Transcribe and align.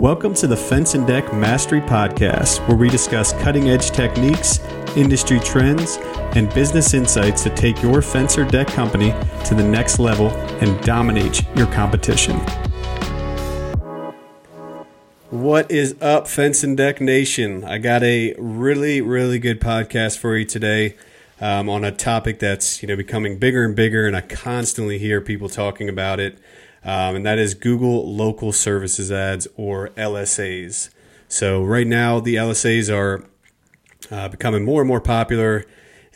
Welcome 0.00 0.34
to 0.34 0.46
the 0.46 0.56
Fence 0.58 0.92
and 0.92 1.06
Deck 1.06 1.32
Mastery 1.32 1.80
Podcast, 1.80 2.58
where 2.68 2.76
we 2.76 2.90
discuss 2.90 3.32
cutting 3.32 3.70
edge 3.70 3.92
techniques, 3.92 4.60
industry 4.94 5.40
trends, 5.40 5.96
and 6.36 6.52
business 6.52 6.92
insights 6.92 7.42
to 7.44 7.50
take 7.50 7.82
your 7.82 8.02
fence 8.02 8.36
or 8.36 8.44
deck 8.44 8.66
company 8.66 9.14
to 9.46 9.54
the 9.54 9.64
next 9.66 9.98
level 9.98 10.28
and 10.60 10.78
dominate 10.84 11.46
your 11.56 11.66
competition. 11.68 12.36
What 15.30 15.70
is 15.70 15.96
up, 16.02 16.28
Fence 16.28 16.62
and 16.62 16.76
Deck 16.76 17.00
Nation? 17.00 17.64
I 17.64 17.78
got 17.78 18.02
a 18.02 18.34
really, 18.36 19.00
really 19.00 19.38
good 19.38 19.62
podcast 19.62 20.18
for 20.18 20.36
you 20.36 20.44
today 20.44 20.94
um, 21.40 21.70
on 21.70 21.84
a 21.84 21.90
topic 21.90 22.38
that's 22.38 22.82
you 22.82 22.88
know 22.88 22.96
becoming 22.96 23.38
bigger 23.38 23.64
and 23.64 23.74
bigger, 23.74 24.06
and 24.06 24.14
I 24.14 24.20
constantly 24.20 24.98
hear 24.98 25.22
people 25.22 25.48
talking 25.48 25.88
about 25.88 26.20
it 26.20 26.38
um, 26.86 27.16
and 27.16 27.26
that 27.26 27.38
is 27.38 27.54
Google 27.54 28.14
Local 28.14 28.52
Services 28.52 29.10
Ads 29.10 29.48
or 29.56 29.88
LSAs. 29.90 30.90
So 31.26 31.64
right 31.64 31.86
now, 31.86 32.20
the 32.20 32.36
LSAs 32.36 32.94
are 32.94 33.24
uh, 34.10 34.28
becoming 34.28 34.64
more 34.64 34.82
and 34.82 34.88
more 34.88 35.00
popular, 35.00 35.66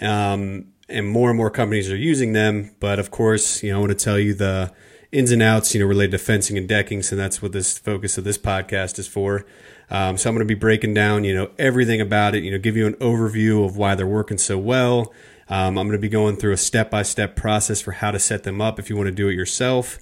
um, 0.01 0.67
and 0.89 1.09
more 1.09 1.29
and 1.29 1.37
more 1.37 1.51
companies 1.51 1.91
are 1.91 1.97
using 1.97 2.35
them. 2.35 2.71
But 2.79 3.01
of 3.01 3.11
course, 3.11 3.65
you 3.65 3.73
know, 3.73 3.79
I 3.79 3.81
want 3.81 3.99
to 3.99 4.05
tell 4.05 4.17
you 4.17 4.33
the 4.33 4.73
ins 5.11 5.33
and 5.33 5.43
outs, 5.43 5.75
you 5.75 5.81
know, 5.81 5.87
related 5.87 6.13
to 6.13 6.19
fencing 6.19 6.57
and 6.57 6.69
decking. 6.69 7.03
So 7.03 7.17
that's 7.17 7.43
what 7.43 7.51
this 7.51 7.77
focus 7.77 8.17
of 8.17 8.23
this 8.23 8.39
podcast 8.39 9.01
is 9.01 9.09
for. 9.09 9.45
Um, 9.91 10.17
so 10.17 10.31
I'm 10.31 10.37
going 10.37 10.47
to 10.47 10.55
be 10.55 10.59
breaking 10.59 10.95
down, 10.95 11.25
you 11.25 11.35
know, 11.35 11.51
everything 11.59 12.01
about 12.01 12.37
it. 12.37 12.45
You 12.45 12.53
know, 12.53 12.59
give 12.59 12.77
you 12.77 12.87
an 12.87 12.95
overview 12.95 13.65
of 13.65 13.77
why 13.77 13.97
they're 13.97 14.07
working 14.07 14.39
so 14.39 14.57
well. 14.57 15.13
Um, 15.49 15.77
I'm 15.77 15.89
going 15.89 15.99
to 15.99 15.99
be 15.99 16.09
going 16.09 16.37
through 16.37 16.53
a 16.53 16.57
step 16.57 16.93
by 16.93 17.03
step 17.03 17.35
process 17.35 17.81
for 17.81 17.91
how 17.91 18.13
to 18.13 18.21
set 18.21 18.45
them 18.45 18.61
up 18.61 18.79
if 18.79 18.89
you 18.89 18.97
want 18.97 19.09
to 19.09 19.13
do 19.13 19.29
it 19.29 19.35
yourself. 19.35 19.99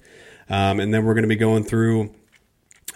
Um, 0.49 0.79
and 0.79 0.93
then 0.93 1.05
we're 1.05 1.13
going 1.13 1.23
to 1.23 1.29
be 1.29 1.35
going 1.35 1.63
through 1.63 2.13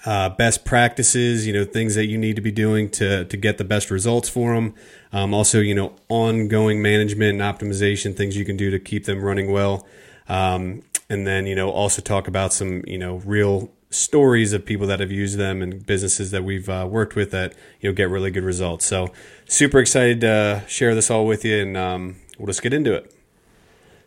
uh, 0.05 0.29
best 0.29 0.65
practices, 0.65 1.47
you 1.47 1.53
know, 1.53 1.63
things 1.63 1.95
that 1.95 2.07
you 2.07 2.17
need 2.17 2.35
to 2.35 2.41
be 2.41 2.51
doing 2.51 2.89
to, 2.89 3.25
to 3.25 3.37
get 3.37 3.57
the 3.57 3.63
best 3.63 3.89
results 3.89 4.27
for 4.27 4.53
them. 4.53 4.73
Um, 5.11 5.33
also, 5.33 5.59
you 5.59 5.75
know, 5.75 5.95
ongoing 6.09 6.81
management 6.81 7.39
and 7.39 7.41
optimization, 7.41 8.15
things 8.15 8.35
you 8.35 8.45
can 8.45 8.57
do 8.57 8.69
to 8.71 8.79
keep 8.79 9.05
them 9.05 9.23
running 9.23 9.51
well. 9.51 9.87
Um, 10.27 10.83
and 11.09 11.27
then, 11.27 11.45
you 11.45 11.55
know, 11.55 11.69
also 11.69 12.01
talk 12.01 12.27
about 12.27 12.53
some, 12.53 12.83
you 12.87 12.97
know, 12.97 13.17
real 13.17 13.71
stories 13.91 14.53
of 14.53 14.65
people 14.65 14.87
that 14.87 14.99
have 14.99 15.11
used 15.11 15.37
them 15.37 15.61
and 15.61 15.85
businesses 15.85 16.31
that 16.31 16.43
we've 16.43 16.67
uh, 16.67 16.87
worked 16.89 17.15
with 17.15 17.31
that, 17.31 17.53
you 17.79 17.89
know, 17.89 17.93
get 17.93 18.09
really 18.09 18.31
good 18.31 18.43
results. 18.43 18.85
So 18.85 19.11
super 19.45 19.79
excited 19.79 20.21
to 20.21 20.63
share 20.67 20.95
this 20.95 21.11
all 21.11 21.27
with 21.27 21.45
you 21.45 21.61
and 21.61 21.77
um, 21.77 22.15
we'll 22.37 22.47
just 22.47 22.63
get 22.63 22.73
into 22.73 22.93
it. 22.93 23.13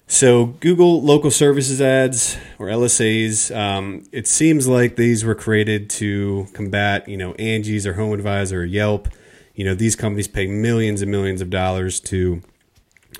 So 0.08 0.46
Google 0.46 1.02
local 1.02 1.32
services 1.32 1.80
ads 1.80 2.36
or 2.58 2.68
LSAs, 2.68 3.54
um, 3.54 4.04
it 4.12 4.28
seems 4.28 4.68
like 4.68 4.94
these 4.94 5.24
were 5.24 5.34
created 5.34 5.90
to 5.90 6.46
combat, 6.52 7.08
you 7.08 7.16
know, 7.16 7.34
Angie's 7.34 7.86
or 7.86 7.94
Home 7.94 8.12
Advisor 8.12 8.60
or 8.60 8.64
Yelp. 8.64 9.08
You 9.54 9.64
know, 9.64 9.74
these 9.74 9.96
companies 9.96 10.28
pay 10.28 10.46
millions 10.46 11.02
and 11.02 11.10
millions 11.10 11.40
of 11.40 11.50
dollars 11.50 11.98
to 12.00 12.40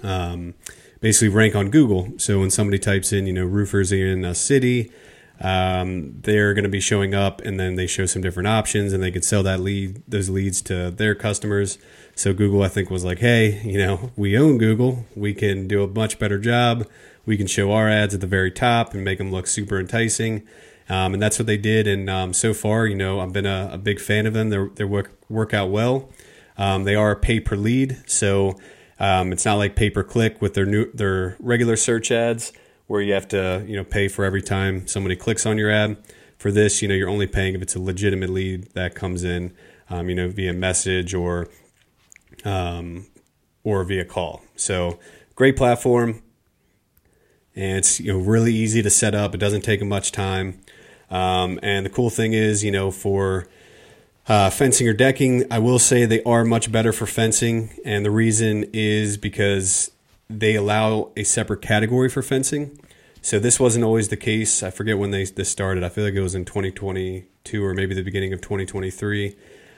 um, 0.05 0.55
basically 1.01 1.29
rank 1.29 1.57
on 1.57 1.71
Google. 1.71 2.13
So 2.19 2.39
when 2.39 2.51
somebody 2.51 2.79
types 2.79 3.13
in, 3.13 3.27
you 3.27 3.33
know, 3.33 3.45
roofers 3.45 3.91
in 3.91 4.25
a 4.25 4.35
city, 4.35 4.93
um, 5.41 6.21
they're 6.23 6.55
going 6.55 6.65
to 6.65 6.71
be 6.71 6.81
showing 6.81 7.15
up, 7.15 7.41
and 7.43 7.59
then 7.61 7.77
they 7.77 7.87
show 7.87 8.07
some 8.07 8.23
different 8.23 8.49
options, 8.49 8.93
and 8.93 9.03
they 9.03 9.11
can 9.11 9.23
sell 9.23 9.43
that 9.43 9.61
lead, 9.61 10.03
those 10.09 10.31
leads 10.31 10.63
to 10.63 10.91
their 10.91 11.15
customers. 11.15 11.79
So 12.15 12.33
Google, 12.33 12.63
I 12.63 12.69
think, 12.69 12.91
was 12.91 13.05
like, 13.05 13.19
hey, 13.19 13.61
you 13.63 13.79
know, 13.79 14.11
we 14.17 14.39
own 14.39 14.59
Google. 14.59 15.05
We 15.15 15.35
can 15.35 15.69
do 15.69 15.83
a 15.83 15.89
much 15.89 16.19
better 16.19 16.39
job. 16.39 16.89
We 17.27 17.37
can 17.37 17.47
show 17.47 17.73
our 17.73 17.89
ads 17.89 18.15
at 18.15 18.21
the 18.21 18.27
very 18.27 18.51
top 18.51 18.95
and 18.95 19.05
make 19.05 19.19
them 19.19 19.31
look 19.31 19.47
super 19.47 19.79
enticing. 19.79 20.47
Um, 20.89 21.15
and 21.15 21.23
that's 21.23 21.39
what 21.39 21.47
they 21.47 21.57
did. 21.57 21.87
And 21.87 22.09
um, 22.09 22.33
so 22.33 22.55
far, 22.55 22.87
you 22.87 22.95
know, 22.95 23.21
I've 23.21 23.33
been 23.33 23.47
a, 23.47 23.71
a 23.73 23.79
big 23.79 24.01
fan 24.01 24.27
of 24.27 24.35
them. 24.35 24.51
They 24.51 24.65
they 24.77 24.85
work 24.85 25.11
work 25.29 25.53
out 25.53 25.71
well. 25.71 26.09
Um, 26.57 26.85
they 26.85 26.95
are 26.95 27.15
pay 27.17 27.41
per 27.41 27.57
lead, 27.57 27.99
so 28.07 28.57
um, 28.99 29.33
it's 29.33 29.45
not 29.45 29.55
like 29.55 29.77
pay 29.77 29.91
per 29.91 30.03
click 30.03 30.41
with 30.41 30.55
their 30.55 30.65
new 30.65 30.91
their 30.93 31.37
regular 31.41 31.77
search 31.77 32.11
ads, 32.11 32.53
where 32.87 33.01
you 33.01 33.13
have 33.13 33.29
to 33.29 33.65
you 33.67 33.77
know 33.77 33.85
pay 33.85 34.09
for 34.09 34.25
every 34.25 34.43
time 34.43 34.87
somebody 34.87 35.17
clicks 35.17 35.47
on 35.47 35.59
your 35.59 35.71
ad. 35.71 35.97
For 36.39 36.53
this, 36.53 36.83
you 36.83 36.89
know, 36.89 36.95
you're 36.95 37.09
only 37.09 37.27
paying 37.27 37.55
if 37.55 37.63
it's 37.63 37.75
a 37.75 37.81
legitimate 37.81 38.29
lead 38.29 38.69
that 38.75 38.95
comes 38.95 39.25
in, 39.25 39.55
um, 39.89 40.11
you 40.11 40.15
know, 40.15 40.29
via 40.29 40.53
message 40.53 41.15
or 41.15 41.49
um, 42.45 43.07
or 43.65 43.83
via 43.85 44.05
call. 44.05 44.43
So 44.55 44.99
great 45.35 45.57
platform, 45.57 46.23
and 47.55 47.79
it's 47.79 48.01
you 48.01 48.13
know 48.13 48.19
really 48.19 48.55
easy 48.55 48.83
to 48.83 48.91
set 48.91 49.15
up. 49.15 49.35
It 49.35 49.39
doesn't 49.39 49.63
take 49.63 49.83
much 49.83 50.13
time, 50.13 50.61
um, 51.11 51.59
and 51.63 51.87
the 51.87 51.91
cool 51.91 52.11
thing 52.11 52.35
is 52.35 52.63
you 52.63 52.71
know 52.71 52.91
for 52.91 53.49
uh, 54.29 54.51
fencing 54.51 54.89
or 54.89 54.93
decking, 54.93 55.45
I 55.51 55.59
will 55.59 55.79
say 55.79 56.05
they 56.05 56.23
are 56.25 56.45
much 56.45 56.71
better 56.71 56.93
for 56.93 57.07
fencing, 57.07 57.71
and 57.85 58.05
the 58.05 58.11
reason 58.11 58.69
is 58.73 59.17
because 59.17 59.91
they 60.29 60.55
allow 60.55 61.13
a 61.17 61.25
separate 61.25 61.63
category 61.63 62.09
for 62.09 62.23
fencing. 62.23 62.79
So 63.23 63.39
this 63.39 63.59
wasn't 63.59 63.85
always 63.85 64.09
the 64.09 64.17
case. 64.17 64.63
I 64.63 64.71
forget 64.71 64.99
when 64.99 65.11
they 65.11 65.25
this 65.25 65.49
started. 65.49 65.83
I 65.83 65.89
feel 65.89 66.05
like 66.05 66.15
it 66.15 66.21
was 66.21 66.35
in 66.35 66.45
2022 66.45 67.65
or 67.65 67.75
maybe 67.75 67.95
the 67.95 68.03
beginning 68.03 68.33
of 68.33 68.41
2023 68.41 69.37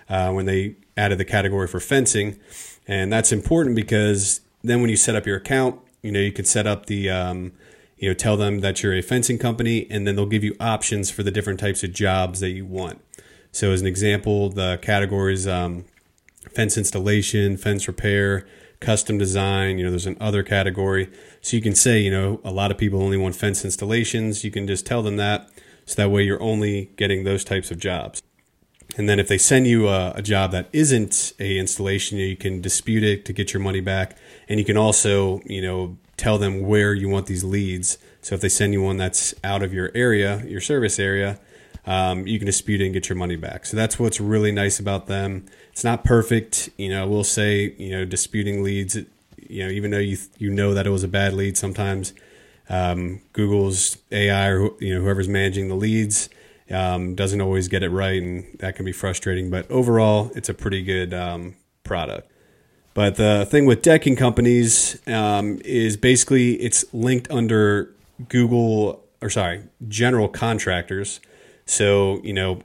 uh, 0.09 0.33
when 0.33 0.47
they 0.47 0.77
added 0.97 1.19
the 1.19 1.25
category 1.25 1.67
for 1.67 1.81
fencing, 1.81 2.39
and 2.87 3.13
that's 3.13 3.33
important 3.33 3.77
because 3.77 4.41
then 4.63 4.81
when 4.81 4.91
you 4.91 4.97
set 4.97 5.15
up 5.15 5.27
your 5.27 5.37
account, 5.37 5.81
you 6.03 6.13
know 6.13 6.21
you 6.21 6.33
can 6.33 6.45
set 6.45 6.67
up 6.67 6.87
the 6.87 7.11
um, 7.11 7.53
you 7.99 8.09
know 8.09 8.15
tell 8.15 8.37
them 8.37 8.61
that 8.61 8.83
you're 8.83 8.95
a 8.95 9.03
fencing 9.03 9.39
company, 9.39 9.87
and 9.91 10.07
then 10.07 10.17
they'll 10.17 10.27
give 10.27 10.45
you 10.45 10.55
options 10.61 11.11
for 11.11 11.23
the 11.23 11.31
different 11.31 11.61
types 11.61 11.83
of 11.83 11.93
jobs 11.93 12.41
that 12.41 12.51
you 12.51 12.65
want. 12.65 13.01
So 13.53 13.73
as 13.73 13.81
an 13.81 13.87
example, 13.87 14.51
the 14.51 14.79
categories 14.83 15.47
um, 15.47 15.85
fence 16.55 16.77
installation, 16.77 17.57
fence 17.57 17.87
repair, 17.89 18.47
custom 18.81 19.19
design. 19.19 19.79
You 19.79 19.85
know, 19.85 19.91
there's 19.91 20.07
an 20.07 20.17
other 20.21 20.43
category. 20.43 21.11
So 21.41 21.57
you 21.57 21.63
can 21.63 21.75
say, 21.75 22.01
you 22.01 22.11
know, 22.11 22.41
a 22.45 22.51
lot 22.51 22.71
of 22.71 22.79
people 22.79 23.03
only 23.03 23.17
want 23.17 23.35
fence 23.35 23.65
installations. 23.65 24.45
You 24.45 24.51
can 24.51 24.67
just 24.67 24.87
tell 24.87 25.03
them 25.03 25.17
that. 25.17 25.49
So 25.87 26.03
that 26.03 26.11
way 26.11 26.23
you're 26.23 26.43
only 26.43 26.91
getting 26.97 27.25
those 27.25 27.45
types 27.45 27.71
of 27.71 27.79
jobs. 27.79 28.23
And 28.97 29.09
then 29.09 29.19
if 29.19 29.29
they 29.29 29.39
send 29.39 29.67
you 29.67 29.89
a, 29.89 30.13
a, 30.13 30.23
job 30.23 30.51
that 30.53 30.69
isn't 30.73 31.35
a 31.39 31.59
installation, 31.59 32.19
you 32.19 32.37
can 32.37 32.61
dispute 32.61 33.05
it 33.05 33.25
to 33.27 33.33
get 33.33 33.53
your 33.53 33.63
money 33.63 33.81
back. 33.81 34.17
And 34.49 34.59
you 34.59 34.65
can 34.65 34.77
also, 34.77 35.41
you 35.45 35.63
know, 35.63 35.99
tell 36.17 36.39
them 36.39 36.67
where 36.67 36.95
you 36.95 37.09
want 37.09 37.27
these 37.27 37.45
leads. 37.45 37.99
So 38.23 38.35
if 38.35 38.41
they 38.41 38.49
send 38.49 38.73
you 38.73 38.83
one 38.83 38.97
that's 38.97 39.35
out 39.45 39.63
of 39.63 39.73
your 39.73 39.91
area, 39.95 40.43
your 40.47 40.61
service 40.61 40.99
area, 40.99 41.39
um, 41.89 42.27
you 42.27 42.39
can 42.39 42.45
dispute 42.45 42.83
it 42.83 42.85
and 42.85 42.93
get 42.93 43.09
your 43.09 43.17
money 43.17 43.37
back. 43.37 43.65
So 43.65 43.75
that's 43.75 43.99
what's 43.99 44.21
really 44.21 44.53
nice 44.53 44.79
about 44.79 45.07
them. 45.07 45.47
It's 45.73 45.83
not 45.83 46.05
perfect, 46.05 46.69
you 46.77 46.91
know. 46.91 47.09
We'll 47.09 47.25
say, 47.25 47.75
you 47.79 47.89
know, 47.89 48.05
disputing 48.05 48.63
leads. 48.63 48.95
You 49.49 49.65
know, 49.65 49.71
even 49.71 49.91
though 49.91 49.99
you 49.99 50.19
you 50.37 50.51
know 50.51 50.75
that 50.75 50.87
it 50.87 50.91
was 50.91 51.03
a 51.03 51.09
bad 51.09 51.33
lead, 51.33 51.57
sometimes 51.57 52.13
um, 52.69 53.23
Google's 53.33 53.97
AI 54.13 54.49
or 54.49 54.71
you 54.81 54.95
know 54.95 55.01
whoever's 55.01 55.31
managing 55.31 55.69
the 55.69 55.75
leads 55.75 56.29
um, 56.71 57.15
doesn't 57.15 57.41
always 57.41 57.69
get 57.69 57.83
it 57.83 57.89
right, 57.89 58.21
and 58.21 58.45
that 58.59 58.77
can 58.77 58.85
be 58.85 58.93
frustrating. 58.93 59.49
But 59.49 59.71
overall, 59.71 60.31
it's 60.35 60.51
a 60.51 60.55
pretty 60.55 60.83
good 60.83 61.15
um, 61.15 61.57
product. 61.85 62.31
But 62.93 63.17
the 63.17 63.47
thing 63.49 63.65
with 63.65 63.81
decking 63.81 64.17
companies 64.17 65.01
um, 65.07 65.59
is 65.65 65.97
basically 65.97 66.57
it's 66.57 66.85
linked 66.93 67.31
under 67.31 67.95
Google 68.29 69.03
or 69.21 69.31
sorry, 69.31 69.63
general 69.89 70.29
contractors. 70.29 71.21
So 71.69 72.21
you 72.25 72.33
know 72.33 72.63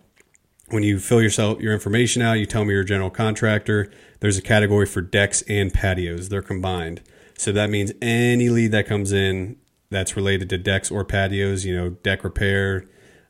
when 0.69 0.81
you 0.81 0.97
fill 0.97 1.22
yourself 1.22 1.59
your 1.59 1.74
information 1.74 2.22
out, 2.22 2.40
you 2.40 2.46
tell 2.46 2.64
me 2.64 2.72
you're 2.72 2.81
a 2.81 2.86
general 2.86 3.09
contractor. 3.09 3.91
There's 4.22 4.38
a 4.38 4.41
category 4.41 4.86
for 4.86 5.02
decks 5.02 5.44
and 5.44 5.74
patios; 5.74 6.30
they're 6.30 6.41
combined. 6.41 7.02
So 7.38 7.52
that 7.52 7.69
means 7.69 7.92
any 8.02 8.50
lead 8.50 8.72
that 8.72 8.88
comes 8.88 9.12
in 9.12 9.58
that's 9.90 10.16
related 10.16 10.50
to 10.50 10.58
decks 10.58 10.90
or 10.90 11.03
patios, 11.03 11.66
you 11.66 11.75
know, 11.75 11.90
deck 11.90 12.24
repair, 12.24 12.86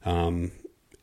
um, 0.05 0.51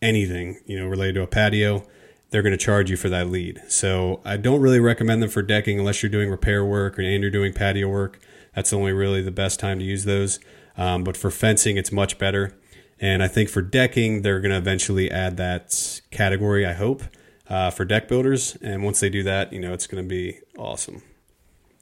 anything, 0.01 0.61
you 0.67 0.79
know, 0.79 0.87
related 0.87 1.15
to 1.15 1.23
a 1.23 1.27
patio, 1.27 1.85
they're 2.31 2.43
going 2.43 2.57
to 2.57 2.65
charge 2.65 2.91
you 2.91 2.97
for 2.97 3.09
that 3.09 3.29
lead. 3.29 3.61
So 3.69 4.21
I 4.25 4.37
don't 4.37 4.61
really 4.61 4.81
recommend 4.81 5.23
them 5.23 5.31
for 5.31 5.43
decking 5.43 5.79
unless 5.79 6.03
you're 6.03 6.11
doing 6.11 6.31
repair 6.31 6.65
work 6.65 6.99
or, 6.99 7.03
and 7.03 7.23
you're 7.23 7.31
doing 7.31 7.53
patio 7.53 7.89
work. 7.89 8.21
That's 8.55 8.73
only 8.73 8.93
really 8.93 9.23
the 9.23 9.31
best 9.31 9.61
time 9.61 9.79
to 9.79 9.85
use 9.85 10.05
those. 10.05 10.41
Um, 10.77 11.05
but 11.05 11.17
for 11.17 11.31
fencing, 11.31 11.77
it's 11.77 11.93
much 11.93 12.19
better. 12.19 12.57
And 13.01 13.23
I 13.23 13.29
think 13.29 13.49
for 13.49 13.63
decking, 13.63 14.23
they're 14.23 14.41
going 14.41 14.51
to 14.51 14.59
eventually 14.59 15.11
add 15.11 15.37
that 15.39 16.01
category, 16.11 16.67
I 16.67 16.75
hope, 16.75 17.03
uh, 17.49 17.71
for 17.71 17.85
deck 17.85 18.09
builders. 18.09 18.57
And 18.61 18.85
once 18.85 19.01
they 19.01 19.09
do 19.09 19.23
that, 19.23 19.53
you 19.53 19.61
know, 19.61 19.73
it's 19.73 19.87
going 19.87 20.05
to 20.05 20.09
be 20.09 20.39
awesome. 20.59 21.03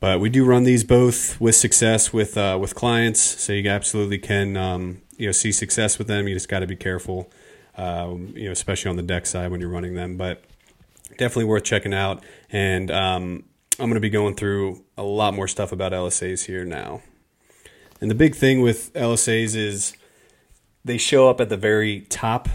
But 0.01 0.21
we 0.21 0.31
do 0.31 0.45
run 0.45 0.63
these 0.63 0.85
both 0.85 1.41
with 1.41 1.57
success 1.57 2.13
with 2.13 2.39
uh, 2.39 2.57
with 2.61 2.77
clients, 2.77 3.21
so 3.21 3.53
you 3.53 3.69
absolutely 3.69 4.19
can 4.19 4.57
um, 4.57 5.03
you 5.17 5.27
know 5.27 5.33
see 5.33 5.51
success 5.51 5.99
with 5.99 6.07
them. 6.07 6.29
You 6.29 6.35
just 6.35 6.49
got 6.49 6.61
to 6.61 6.69
be 6.69 6.77
careful 6.77 7.33
um, 7.79 8.33
you 8.37 8.47
know, 8.47 8.53
especially 8.53 8.91
on 8.91 8.97
the 8.97 9.03
deck 9.03 9.25
side 9.25 9.51
when 9.51 9.61
you're 9.61 9.71
running 9.71 9.95
them. 9.95 10.17
But 10.17 10.45
definitely 11.17 11.45
worth 11.45 11.65
checking 11.65 11.95
out. 11.95 12.23
And 12.51 12.91
um, 12.91 13.45
I'm 13.79 13.87
going 13.87 13.95
to 13.95 14.01
be 14.01 14.11
going 14.11 14.35
through 14.35 14.85
a 14.99 15.03
lot 15.05 15.33
more 15.33 15.49
stuff 15.49 15.73
about 15.73 15.93
LSAs 15.93 16.45
here 16.45 16.65
now. 16.65 17.01
And 18.01 18.11
the 18.11 18.15
big 18.15 18.35
thing 18.35 18.61
with 18.61 18.93
LSAs 18.95 19.57
is 19.57 19.97
they 20.85 20.99
show 20.99 21.29
up 21.29 21.41
at 21.41 21.49
the 21.49 21.57
very 21.57 22.03
top 22.03 22.49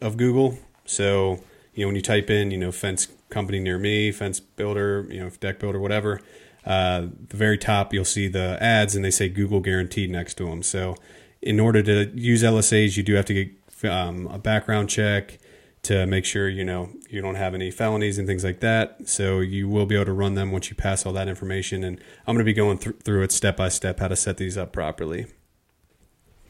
of 0.00 0.16
Google. 0.16 0.58
So, 0.84 1.40
you 1.74 1.84
know, 1.84 1.88
when 1.88 1.96
you 1.96 2.02
type 2.02 2.30
in, 2.30 2.50
you 2.50 2.58
know, 2.58 2.72
fence 2.72 3.08
company 3.28 3.58
near 3.58 3.78
me, 3.78 4.12
fence 4.12 4.40
builder, 4.40 5.06
you 5.10 5.20
know, 5.20 5.30
deck 5.40 5.58
builder, 5.58 5.80
whatever, 5.80 6.20
uh, 6.64 7.06
the 7.28 7.36
very 7.36 7.58
top 7.58 7.92
you'll 7.92 8.04
see 8.04 8.28
the 8.28 8.60
ads 8.60 8.96
and 8.96 9.04
they 9.04 9.10
say 9.10 9.28
Google 9.28 9.60
guaranteed 9.60 10.10
next 10.10 10.34
to 10.34 10.46
them. 10.46 10.62
So 10.62 10.96
in 11.42 11.60
order 11.60 11.82
to 11.82 12.10
use 12.14 12.42
LSAs, 12.42 12.96
you 12.96 13.02
do 13.02 13.14
have 13.14 13.26
to 13.26 13.34
get 13.34 13.90
um, 13.90 14.26
a 14.28 14.38
background 14.38 14.88
check 14.88 15.38
to 15.82 16.04
make 16.06 16.24
sure 16.24 16.48
you 16.48 16.64
know 16.64 16.90
you 17.08 17.20
don't 17.20 17.36
have 17.36 17.54
any 17.54 17.70
felonies 17.70 18.18
and 18.18 18.26
things 18.26 18.42
like 18.42 18.58
that. 18.60 19.08
So 19.08 19.38
you 19.38 19.68
will 19.68 19.86
be 19.86 19.94
able 19.94 20.06
to 20.06 20.12
run 20.12 20.34
them 20.34 20.50
once 20.50 20.68
you 20.68 20.74
pass 20.74 21.06
all 21.06 21.12
that 21.12 21.28
information. 21.28 21.84
And 21.84 22.00
I'm 22.26 22.34
going 22.34 22.44
to 22.44 22.44
be 22.44 22.52
going 22.52 22.78
th- 22.78 22.96
through 23.04 23.22
it 23.22 23.30
step 23.30 23.56
by 23.56 23.68
step 23.68 24.00
how 24.00 24.08
to 24.08 24.16
set 24.16 24.36
these 24.36 24.58
up 24.58 24.72
properly. 24.72 25.26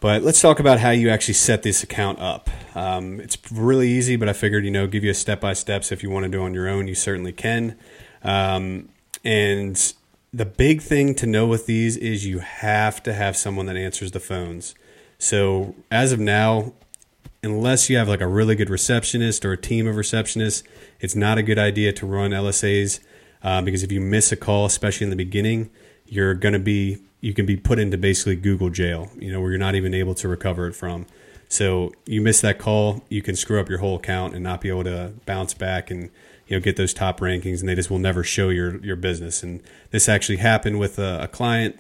But 0.01 0.23
let's 0.23 0.41
talk 0.41 0.61
about 0.61 0.79
how 0.79 0.91
you 0.91 1.09
actually 1.09 1.35
set 1.35 1.63
this 1.63 1.83
account 1.83 2.19
up. 2.21 2.51
Um, 2.75 3.21
it's 3.21 3.39
really 3.51 3.89
easy, 3.89 4.17
but 4.17 4.29
I 4.29 4.35
figured 4.35 4.65
you 4.65 4.71
know 4.71 4.87
give 4.87 5.05
you 5.05 5.11
a 5.11 5.15
step 5.15 5.41
by 5.41 5.55
steps. 5.55 5.91
If 5.91 6.03
you 6.03 6.11
want 6.11 6.25
to 6.25 6.31
do 6.31 6.43
on 6.43 6.53
your 6.53 6.69
own, 6.69 6.87
you 6.87 6.95
certainly 6.95 7.33
can. 7.33 7.79
Um, 8.23 8.91
and 9.25 9.95
the 10.33 10.45
big 10.45 10.83
thing 10.83 11.15
to 11.15 11.27
know 11.27 11.47
with 11.47 11.67
these 11.67 11.97
is 11.97 12.27
you 12.27 12.41
have 12.41 13.03
to 13.05 13.15
have 13.15 13.37
someone 13.37 13.67
that 13.67 13.77
answers 13.77 14.11
the 14.11 14.21
phones. 14.21 14.75
So 15.19 15.75
as 15.91 16.13
of 16.13 16.21
now, 16.21 16.75
unless 17.43 17.89
you 17.89 17.97
have 17.97 18.09
like 18.09 18.21
a 18.21 18.27
really 18.27 18.55
good 18.55 18.69
receptionist 18.69 19.45
or 19.45 19.53
a 19.53 19.57
team 19.57 19.87
of 19.87 19.97
receptionists, 19.97 20.63
it's 21.01 21.17
not 21.17 21.39
a 21.39 21.43
good 21.43 21.59
idea 21.59 21.93
to 21.95 22.07
run 22.07 22.33
LSAs 22.33 23.01
uh, 23.43 23.63
because 23.63 23.83
if 23.83 23.91
you 23.91 24.01
miss 24.01 24.31
a 24.31 24.37
call, 24.37 24.67
especially 24.67 25.05
in 25.05 25.11
the 25.11 25.17
beginning, 25.17 25.71
you're 26.07 26.35
going 26.35 26.53
to 26.53 26.59
be 26.59 26.99
you 27.21 27.35
can 27.35 27.47
be 27.47 27.57
put 27.57 27.79
into 27.79 27.99
basically 27.99 28.37
Google 28.37 28.71
jail, 28.71 29.11
you 29.19 29.33
know, 29.33 29.41
where 29.41 29.51
you're 29.51 29.59
not 29.59 29.75
even 29.75 29.95
able 29.95 30.15
to 30.15 30.29
recover 30.29 30.69
it 30.69 30.75
from. 30.75 31.07
So 31.49 31.93
you 32.07 32.21
miss 32.21 32.41
that 32.41 32.59
call, 32.59 33.05
you 33.09 33.23
can 33.23 33.37
screw 33.37 33.61
up 33.61 33.69
your 33.69 33.79
whole 33.79 33.97
account 33.97 34.35
and 34.35 34.43
not 34.43 34.61
be 34.61 34.69
able 34.69 34.85
to 34.85 35.13
bounce 35.27 35.55
back 35.55 35.91
and 35.91 36.11
you 36.47 36.57
know 36.57 36.61
get 36.61 36.77
those 36.77 36.95
top 36.95 37.21
rankings, 37.21 37.61
and 37.61 37.69
they 37.69 37.75
just 37.75 37.91
will 37.91 37.99
never 37.99 38.23
show 38.23 38.49
your 38.49 38.77
your 38.85 38.97
business. 38.97 39.43
And 39.43 39.63
this 39.91 40.09
actually 40.09 40.39
happened 40.39 40.79
with 40.79 40.99
a, 40.99 41.23
a 41.23 41.29
client. 41.29 41.79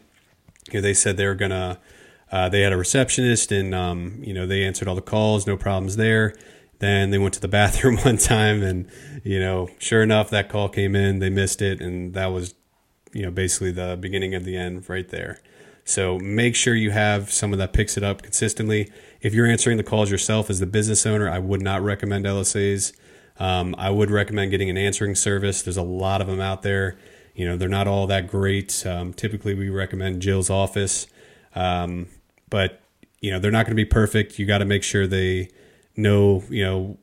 You 0.71 0.75
know, 0.75 0.81
they 0.81 0.95
said 0.95 1.17
they 1.17 1.27
were 1.27 1.35
gonna. 1.35 1.79
Uh, 2.33 2.49
they 2.49 2.63
had 2.63 2.73
a 2.73 2.77
receptionist, 2.77 3.53
and 3.53 3.75
um, 3.75 4.21
you 4.23 4.35
know 4.35 4.47
they 4.47 4.65
answered 4.65 4.89
all 4.89 4.97
the 4.97 5.03
calls, 5.03 5.47
no 5.47 5.57
problems 5.57 5.97
there. 5.97 6.35
Then 6.81 7.11
they 7.11 7.19
went 7.19 7.35
to 7.35 7.41
the 7.41 7.49
bathroom 7.61 7.99
one 7.99 8.17
time, 8.17 8.63
and 8.63 8.89
you 9.25 9.39
know, 9.39 9.69
sure 9.79 10.03
enough, 10.03 10.31
that 10.31 10.49
call 10.49 10.69
came 10.69 10.97
in. 10.97 11.21
They 11.21 11.31
missed 11.31 11.63
it, 11.63 11.81
and 11.81 12.15
that 12.15 12.27
was 12.27 12.55
you 13.17 13.23
know 13.23 13.31
basically 13.31 13.73
the 13.73 13.97
beginning 13.99 14.35
of 14.35 14.45
the 14.45 14.57
end 14.57 14.89
right 14.89 15.09
there. 15.09 15.41
So 15.85 16.19
make 16.19 16.55
sure 16.55 16.75
you 16.75 16.91
have 16.91 17.33
someone 17.33 17.59
that 17.61 17.73
picks 17.73 17.97
it 17.97 18.03
up 18.03 18.21
consistently. 18.21 18.91
If 19.21 19.33
you're 19.33 19.47
answering 19.47 19.77
the 19.77 19.85
calls 19.85 20.11
yourself 20.11 20.51
as 20.51 20.59
the 20.59 20.67
business 20.67 21.07
owner, 21.07 21.31
I 21.31 21.39
would 21.39 21.63
not 21.63 21.81
recommend 21.81 22.27
LSAs. 22.27 22.93
Um, 23.39 23.75
I 23.79 23.91
would 23.91 24.11
recommend 24.11 24.51
getting 24.51 24.69
an 24.69 24.77
answering 24.77 25.15
service. 25.15 25.63
There's 25.63 25.77
a 25.77 25.83
lot 25.83 26.21
of 26.21 26.27
them 26.27 26.41
out 26.41 26.63
there. 26.63 26.99
You 27.35 27.47
know, 27.47 27.57
they're 27.57 27.69
not 27.69 27.87
all 27.87 28.07
that 28.09 28.27
great. 28.27 28.85
Um, 28.85 29.13
typically, 29.13 29.55
we 29.55 29.69
recommend 29.69 30.23
Jill's 30.23 30.51
office, 30.51 31.07
um, 31.55 32.09
but 32.51 32.81
you 33.21 33.31
know 33.31 33.39
they're 33.39 33.51
not 33.51 33.65
going 33.65 33.77
to 33.77 33.83
be 33.83 33.85
perfect. 33.85 34.39
You 34.39 34.47
got 34.47 34.59
to 34.59 34.65
make 34.65 34.83
sure 34.83 35.07
they 35.07 35.51
know 35.97 36.43
you 36.51 36.65
know 36.65 36.99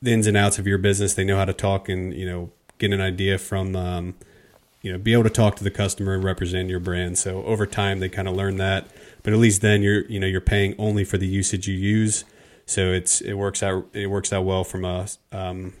the 0.00 0.12
ins 0.12 0.26
and 0.26 0.36
outs 0.36 0.58
of 0.58 0.66
your 0.66 0.78
business. 0.78 1.14
They 1.14 1.24
know 1.24 1.36
how 1.36 1.44
to 1.44 1.52
talk 1.52 1.88
and 1.88 2.14
you 2.14 2.26
know 2.26 2.52
get 2.78 2.92
an 2.92 3.00
idea 3.00 3.38
from 3.38 3.74
um, 3.74 4.14
you 4.86 4.92
know 4.92 4.98
be 4.98 5.12
able 5.12 5.24
to 5.24 5.30
talk 5.30 5.56
to 5.56 5.64
the 5.64 5.70
customer 5.70 6.14
and 6.14 6.22
represent 6.22 6.70
your 6.70 6.78
brand 6.78 7.18
so 7.18 7.42
over 7.42 7.66
time 7.66 7.98
they 7.98 8.08
kind 8.08 8.28
of 8.28 8.36
learn 8.36 8.56
that 8.56 8.86
but 9.24 9.32
at 9.32 9.38
least 9.40 9.60
then 9.60 9.82
you're 9.82 10.04
you 10.04 10.20
know 10.20 10.28
you're 10.28 10.40
paying 10.40 10.76
only 10.78 11.02
for 11.02 11.18
the 11.18 11.26
usage 11.26 11.66
you 11.66 11.74
use 11.74 12.24
so 12.66 12.92
it's 12.92 13.20
it 13.20 13.34
works 13.34 13.64
out 13.64 13.84
it 13.92 14.06
works 14.06 14.32
out 14.32 14.44
well 14.44 14.62
from 14.62 14.84
a 14.84 15.08
um, 15.32 15.72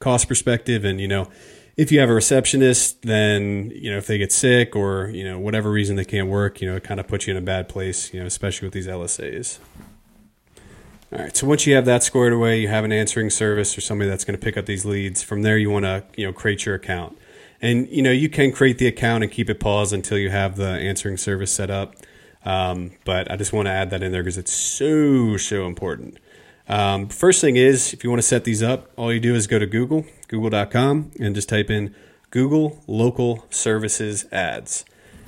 cost 0.00 0.26
perspective 0.26 0.84
and 0.84 1.00
you 1.00 1.06
know 1.06 1.28
if 1.76 1.92
you 1.92 2.00
have 2.00 2.10
a 2.10 2.12
receptionist 2.14 3.02
then 3.02 3.70
you 3.72 3.88
know 3.88 3.98
if 3.98 4.08
they 4.08 4.18
get 4.18 4.32
sick 4.32 4.74
or 4.74 5.08
you 5.10 5.22
know 5.22 5.38
whatever 5.38 5.70
reason 5.70 5.94
they 5.94 6.04
can't 6.04 6.26
work 6.28 6.60
you 6.60 6.68
know 6.68 6.74
it 6.74 6.82
kind 6.82 6.98
of 6.98 7.06
puts 7.06 7.28
you 7.28 7.30
in 7.30 7.36
a 7.36 7.46
bad 7.46 7.68
place 7.68 8.12
you 8.12 8.18
know 8.18 8.26
especially 8.26 8.66
with 8.66 8.74
these 8.74 8.88
lsas 8.88 9.60
all 11.12 11.18
right. 11.18 11.36
So 11.36 11.44
once 11.44 11.66
you 11.66 11.74
have 11.74 11.86
that 11.86 12.04
squared 12.04 12.32
away, 12.32 12.60
you 12.60 12.68
have 12.68 12.84
an 12.84 12.92
answering 12.92 13.30
service 13.30 13.76
or 13.76 13.80
somebody 13.80 14.08
that's 14.08 14.24
going 14.24 14.38
to 14.38 14.44
pick 14.44 14.56
up 14.56 14.66
these 14.66 14.84
leads. 14.84 15.24
From 15.24 15.42
there, 15.42 15.58
you 15.58 15.68
want 15.68 15.84
to 15.84 16.04
you 16.16 16.24
know 16.24 16.32
create 16.32 16.64
your 16.64 16.76
account. 16.76 17.18
And 17.62 17.88
you 17.88 18.02
know 18.02 18.10
you 18.10 18.28
can 18.28 18.52
create 18.52 18.78
the 18.78 18.86
account 18.86 19.22
and 19.22 19.32
keep 19.32 19.50
it 19.50 19.60
paused 19.60 19.92
until 19.92 20.18
you 20.18 20.30
have 20.30 20.56
the 20.56 20.68
answering 20.68 21.16
service 21.16 21.52
set 21.52 21.70
up. 21.70 21.94
Um, 22.44 22.92
but 23.04 23.30
I 23.30 23.36
just 23.36 23.52
want 23.52 23.66
to 23.66 23.72
add 23.72 23.90
that 23.90 24.02
in 24.02 24.12
there 24.12 24.22
because 24.22 24.38
it's 24.38 24.52
so 24.52 25.36
so 25.36 25.66
important. 25.66 26.18
Um, 26.68 27.08
first 27.08 27.40
thing 27.40 27.56
is, 27.56 27.92
if 27.92 28.04
you 28.04 28.10
want 28.10 28.22
to 28.22 28.26
set 28.26 28.44
these 28.44 28.62
up, 28.62 28.90
all 28.96 29.12
you 29.12 29.20
do 29.20 29.34
is 29.34 29.46
go 29.46 29.58
to 29.58 29.66
Google, 29.66 30.06
google.com, 30.28 31.10
and 31.18 31.34
just 31.34 31.48
type 31.48 31.68
in 31.68 31.94
Google 32.30 32.82
Local 32.86 33.44
Services 33.50 34.24
Ads. 34.30 34.84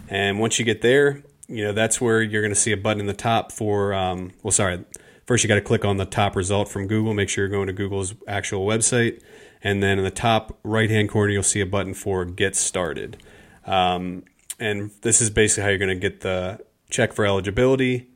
And 0.08 0.38
once 0.38 0.58
you 0.58 0.64
get 0.64 0.82
there, 0.82 1.22
you 1.48 1.64
know 1.64 1.72
that's 1.72 2.00
where 2.00 2.22
you're 2.22 2.42
going 2.42 2.54
to 2.54 2.60
see 2.60 2.72
a 2.72 2.76
button 2.76 3.00
in 3.00 3.06
the 3.06 3.12
top 3.12 3.52
for. 3.52 3.92
Um, 3.92 4.32
well, 4.42 4.52
sorry, 4.52 4.84
first 5.26 5.44
you 5.44 5.48
got 5.48 5.56
to 5.56 5.60
click 5.60 5.84
on 5.84 5.96
the 5.96 6.06
top 6.06 6.36
result 6.36 6.68
from 6.68 6.86
Google. 6.86 7.12
Make 7.12 7.28
sure 7.28 7.44
you're 7.44 7.50
going 7.50 7.66
to 7.66 7.72
Google's 7.72 8.14
actual 8.26 8.66
website 8.66 9.20
and 9.62 9.82
then 9.82 9.98
in 9.98 10.04
the 10.04 10.10
top 10.10 10.58
right 10.62 10.90
hand 10.90 11.08
corner, 11.08 11.32
you'll 11.32 11.42
see 11.42 11.60
a 11.60 11.66
button 11.66 11.94
for 11.94 12.24
Get 12.24 12.56
Started. 12.56 13.22
Um, 13.66 14.24
and 14.58 14.90
this 15.02 15.20
is 15.20 15.30
basically 15.30 15.62
how 15.64 15.68
you're 15.70 15.78
going 15.78 15.88
to 15.88 15.94
get 15.94 16.20
the 16.20 16.60
check 16.90 17.12
for 17.12 17.24
eligibility. 17.24 18.08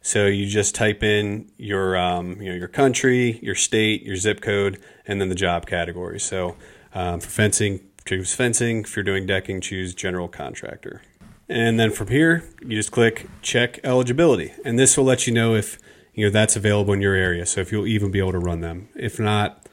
So 0.00 0.26
you 0.26 0.46
just 0.46 0.74
type 0.74 1.02
in 1.02 1.50
your 1.56 1.96
um, 1.96 2.40
you 2.40 2.50
know 2.50 2.56
your 2.56 2.68
country, 2.68 3.38
your 3.42 3.54
state, 3.54 4.02
your 4.02 4.16
zip 4.16 4.40
code, 4.40 4.80
and 5.06 5.20
then 5.20 5.28
the 5.28 5.34
job 5.34 5.66
category. 5.66 6.20
So 6.20 6.56
um, 6.94 7.20
for 7.20 7.28
fencing, 7.28 7.80
choose 8.06 8.34
fencing. 8.34 8.80
If 8.80 8.96
you're 8.96 9.02
doing 9.02 9.26
decking, 9.26 9.60
choose 9.60 9.94
general 9.94 10.28
contractor. 10.28 11.02
And 11.48 11.80
then 11.80 11.90
from 11.90 12.08
here, 12.08 12.44
you 12.62 12.76
just 12.76 12.92
click 12.92 13.26
check 13.42 13.80
eligibility, 13.82 14.52
and 14.64 14.78
this 14.78 14.96
will 14.96 15.04
let 15.04 15.26
you 15.26 15.32
know 15.32 15.54
if 15.54 15.78
you 16.14 16.24
know 16.24 16.30
that's 16.30 16.56
available 16.56 16.94
in 16.94 17.00
your 17.00 17.14
area. 17.14 17.44
So 17.44 17.60
if 17.60 17.72
you'll 17.72 17.86
even 17.86 18.10
be 18.10 18.18
able 18.18 18.32
to 18.32 18.38
run 18.38 18.60
them. 18.60 18.88
If 18.94 19.18
not, 19.18 19.66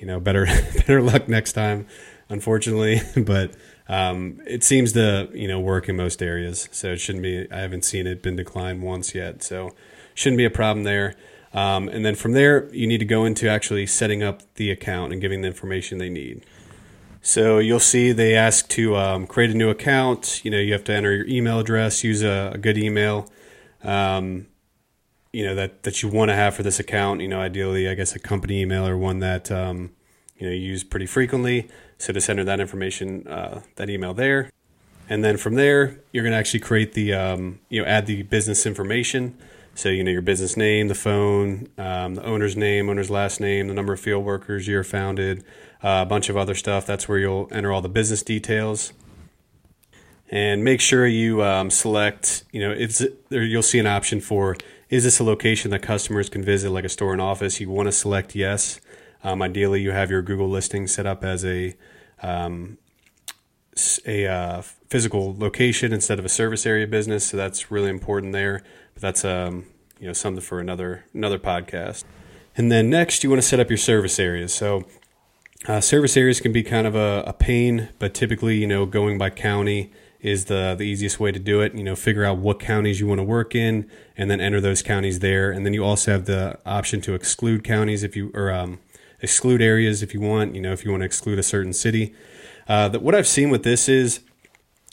you 0.00 0.06
know, 0.06 0.18
better 0.18 0.46
better 0.74 1.00
luck 1.00 1.28
next 1.28 1.52
time, 1.52 1.86
unfortunately. 2.28 3.00
but 3.16 3.52
um, 3.88 4.40
it 4.46 4.64
seems 4.64 4.92
to 4.94 5.28
you 5.32 5.46
know 5.46 5.60
work 5.60 5.88
in 5.88 5.96
most 5.96 6.22
areas, 6.22 6.68
so 6.72 6.92
it 6.92 6.98
shouldn't 6.98 7.22
be. 7.22 7.46
I 7.50 7.60
haven't 7.60 7.84
seen 7.84 8.06
it 8.06 8.22
been 8.22 8.36
declined 8.36 8.82
once 8.82 9.14
yet, 9.14 9.42
so 9.42 9.74
shouldn't 10.14 10.38
be 10.38 10.44
a 10.44 10.50
problem 10.50 10.84
there. 10.84 11.14
Um, 11.52 11.88
and 11.88 12.04
then 12.04 12.14
from 12.14 12.32
there, 12.32 12.72
you 12.72 12.86
need 12.86 12.98
to 12.98 13.04
go 13.04 13.24
into 13.24 13.48
actually 13.48 13.86
setting 13.86 14.22
up 14.22 14.42
the 14.54 14.70
account 14.70 15.12
and 15.12 15.20
giving 15.20 15.42
the 15.42 15.48
information 15.48 15.98
they 15.98 16.08
need. 16.08 16.44
So 17.22 17.58
you'll 17.58 17.80
see 17.80 18.12
they 18.12 18.34
ask 18.34 18.68
to 18.68 18.96
um, 18.96 19.26
create 19.26 19.50
a 19.50 19.54
new 19.54 19.68
account. 19.68 20.44
You 20.44 20.50
know, 20.50 20.58
you 20.58 20.72
have 20.72 20.84
to 20.84 20.92
enter 20.92 21.14
your 21.14 21.26
email 21.26 21.58
address, 21.58 22.02
use 22.04 22.22
a, 22.22 22.52
a 22.54 22.58
good 22.58 22.78
email. 22.78 23.30
Um, 23.82 24.46
you 25.32 25.44
know 25.44 25.54
that 25.54 25.82
that 25.84 26.02
you 26.02 26.08
want 26.08 26.30
to 26.30 26.34
have 26.34 26.54
for 26.54 26.62
this 26.62 26.80
account. 26.80 27.20
You 27.20 27.28
know, 27.28 27.40
ideally, 27.40 27.88
I 27.88 27.94
guess 27.94 28.14
a 28.14 28.18
company 28.18 28.60
email 28.60 28.86
or 28.86 28.96
one 28.96 29.20
that 29.20 29.50
um, 29.50 29.90
you 30.36 30.46
know 30.46 30.52
you 30.52 30.60
use 30.60 30.84
pretty 30.84 31.06
frequently. 31.06 31.68
So 31.98 32.12
to 32.12 32.30
enter 32.30 32.44
that 32.44 32.60
information, 32.60 33.26
uh, 33.28 33.60
that 33.76 33.90
email 33.90 34.14
there, 34.14 34.50
and 35.08 35.22
then 35.22 35.36
from 35.36 35.54
there, 35.54 36.00
you're 36.12 36.24
going 36.24 36.32
to 36.32 36.38
actually 36.38 36.60
create 36.60 36.94
the 36.94 37.14
um, 37.14 37.60
you 37.68 37.80
know 37.80 37.88
add 37.88 38.06
the 38.06 38.22
business 38.22 38.66
information. 38.66 39.36
So 39.74 39.88
you 39.88 40.02
know 40.02 40.10
your 40.10 40.22
business 40.22 40.56
name, 40.56 40.88
the 40.88 40.94
phone, 40.94 41.68
um, 41.78 42.16
the 42.16 42.24
owner's 42.24 42.56
name, 42.56 42.90
owner's 42.90 43.10
last 43.10 43.40
name, 43.40 43.68
the 43.68 43.74
number 43.74 43.92
of 43.92 44.00
field 44.00 44.24
workers, 44.24 44.66
year 44.66 44.82
founded, 44.82 45.44
uh, 45.82 46.00
a 46.02 46.06
bunch 46.06 46.28
of 46.28 46.36
other 46.36 46.54
stuff. 46.54 46.86
That's 46.86 47.08
where 47.08 47.18
you'll 47.18 47.48
enter 47.52 47.72
all 47.72 47.80
the 47.80 47.88
business 47.88 48.22
details 48.22 48.92
and 50.30 50.62
make 50.62 50.80
sure 50.80 51.06
you 51.06 51.42
um, 51.42 51.70
select 51.70 52.44
you 52.52 52.60
know 52.60 52.74
if 52.76 53.00
you'll 53.30 53.62
see 53.62 53.78
an 53.78 53.86
option 53.86 54.20
for 54.20 54.56
is 54.90 55.04
this 55.04 55.20
a 55.20 55.24
location 55.24 55.70
that 55.70 55.82
customers 55.82 56.28
can 56.28 56.42
visit 56.42 56.70
like 56.70 56.84
a 56.84 56.88
store 56.88 57.12
and 57.12 57.22
office? 57.22 57.60
You 57.60 57.70
want 57.70 57.86
to 57.86 57.92
select 57.92 58.34
yes. 58.34 58.80
Um, 59.22 59.40
ideally 59.40 59.80
you 59.80 59.92
have 59.92 60.10
your 60.10 60.22
google 60.22 60.48
listing 60.48 60.86
set 60.86 61.06
up 61.06 61.24
as 61.24 61.44
a 61.44 61.76
um, 62.22 62.78
a 64.04 64.26
uh, 64.26 64.62
physical 64.88 65.34
location 65.38 65.92
instead 65.92 66.18
of 66.18 66.24
a 66.24 66.28
service 66.28 66.66
area 66.66 66.86
business 66.86 67.26
so 67.26 67.36
that's 67.36 67.70
really 67.70 67.88
important 67.88 68.32
there. 68.32 68.62
But 68.94 69.02
that's 69.02 69.24
um, 69.24 69.66
you 70.00 70.08
know 70.08 70.12
something 70.12 70.42
for 70.42 70.58
another 70.58 71.04
another 71.14 71.38
podcast. 71.38 72.04
And 72.56 72.72
then 72.72 72.90
next 72.90 73.22
you 73.22 73.30
want 73.30 73.40
to 73.40 73.46
set 73.46 73.60
up 73.60 73.70
your 73.70 73.78
service 73.78 74.18
areas 74.18 74.52
so 74.52 74.84
uh, 75.68 75.80
service 75.80 76.16
areas 76.16 76.40
can 76.40 76.52
be 76.52 76.64
kind 76.64 76.86
of 76.86 76.96
a, 76.96 77.22
a 77.26 77.32
pain 77.32 77.90
but 78.00 78.12
typically 78.12 78.56
you 78.56 78.66
know 78.66 78.86
going 78.86 79.18
by 79.18 79.30
county 79.30 79.92
is 80.22 80.46
the 80.46 80.74
the 80.76 80.84
easiest 80.84 81.18
way 81.18 81.32
to 81.32 81.38
do 81.38 81.60
it. 81.60 81.74
You 81.74 81.84
know, 81.84 81.96
figure 81.96 82.24
out 82.24 82.38
what 82.38 82.60
counties 82.60 83.00
you 83.00 83.06
want 83.06 83.18
to 83.18 83.24
work 83.24 83.54
in, 83.54 83.90
and 84.16 84.30
then 84.30 84.40
enter 84.40 84.60
those 84.60 84.82
counties 84.82 85.20
there. 85.20 85.50
And 85.50 85.64
then 85.64 85.74
you 85.74 85.84
also 85.84 86.12
have 86.12 86.26
the 86.26 86.58
option 86.66 87.00
to 87.02 87.14
exclude 87.14 87.64
counties 87.64 88.02
if 88.02 88.16
you 88.16 88.30
or 88.34 88.50
um, 88.52 88.78
exclude 89.20 89.62
areas 89.62 90.02
if 90.02 90.14
you 90.14 90.20
want. 90.20 90.54
You 90.54 90.60
know, 90.60 90.72
if 90.72 90.84
you 90.84 90.90
want 90.90 91.02
to 91.02 91.06
exclude 91.06 91.38
a 91.38 91.42
certain 91.42 91.72
city. 91.72 92.14
Uh, 92.68 92.90
what 92.98 93.14
I've 93.14 93.26
seen 93.26 93.50
with 93.50 93.64
this 93.64 93.88
is, 93.88 94.20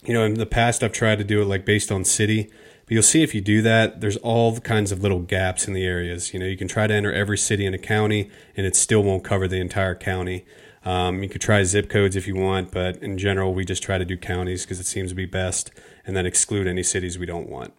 you 0.02 0.12
know, 0.12 0.24
in 0.24 0.34
the 0.34 0.46
past 0.46 0.82
I've 0.82 0.92
tried 0.92 1.18
to 1.18 1.24
do 1.24 1.40
it 1.42 1.44
like 1.44 1.64
based 1.64 1.92
on 1.92 2.04
city. 2.04 2.50
But 2.88 2.94
you'll 2.94 3.02
see 3.02 3.22
if 3.22 3.34
you 3.34 3.42
do 3.42 3.60
that, 3.62 4.00
there's 4.00 4.16
all 4.16 4.58
kinds 4.60 4.92
of 4.92 5.02
little 5.02 5.20
gaps 5.20 5.68
in 5.68 5.74
the 5.74 5.84
areas. 5.84 6.32
You 6.32 6.40
know, 6.40 6.46
you 6.46 6.56
can 6.56 6.68
try 6.68 6.86
to 6.86 6.94
enter 6.94 7.12
every 7.12 7.36
city 7.36 7.66
in 7.66 7.74
a 7.74 7.78
county, 7.78 8.30
and 8.56 8.64
it 8.64 8.74
still 8.74 9.02
won't 9.02 9.22
cover 9.22 9.46
the 9.46 9.60
entire 9.60 9.94
county. 9.94 10.46
Um, 10.84 11.22
you 11.22 11.28
could 11.28 11.40
try 11.40 11.62
zip 11.64 11.88
codes 11.88 12.16
if 12.16 12.26
you 12.26 12.36
want, 12.36 12.70
but 12.70 12.96
in 12.98 13.18
general, 13.18 13.52
we 13.52 13.64
just 13.64 13.82
try 13.82 13.98
to 13.98 14.04
do 14.04 14.16
counties 14.16 14.64
because 14.64 14.80
it 14.80 14.86
seems 14.86 15.10
to 15.10 15.14
be 15.14 15.26
best, 15.26 15.70
and 16.06 16.16
then 16.16 16.26
exclude 16.26 16.66
any 16.66 16.82
cities 16.82 17.18
we 17.18 17.26
don't 17.26 17.48
want. 17.48 17.74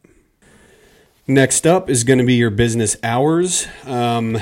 Next 1.28 1.68
up 1.68 1.90
is 1.90 2.04
going 2.04 2.20
to 2.20 2.26
be 2.26 2.36
your 2.36 2.50
business 2.50 2.98
hours. 3.04 3.68
Um, 3.86 4.38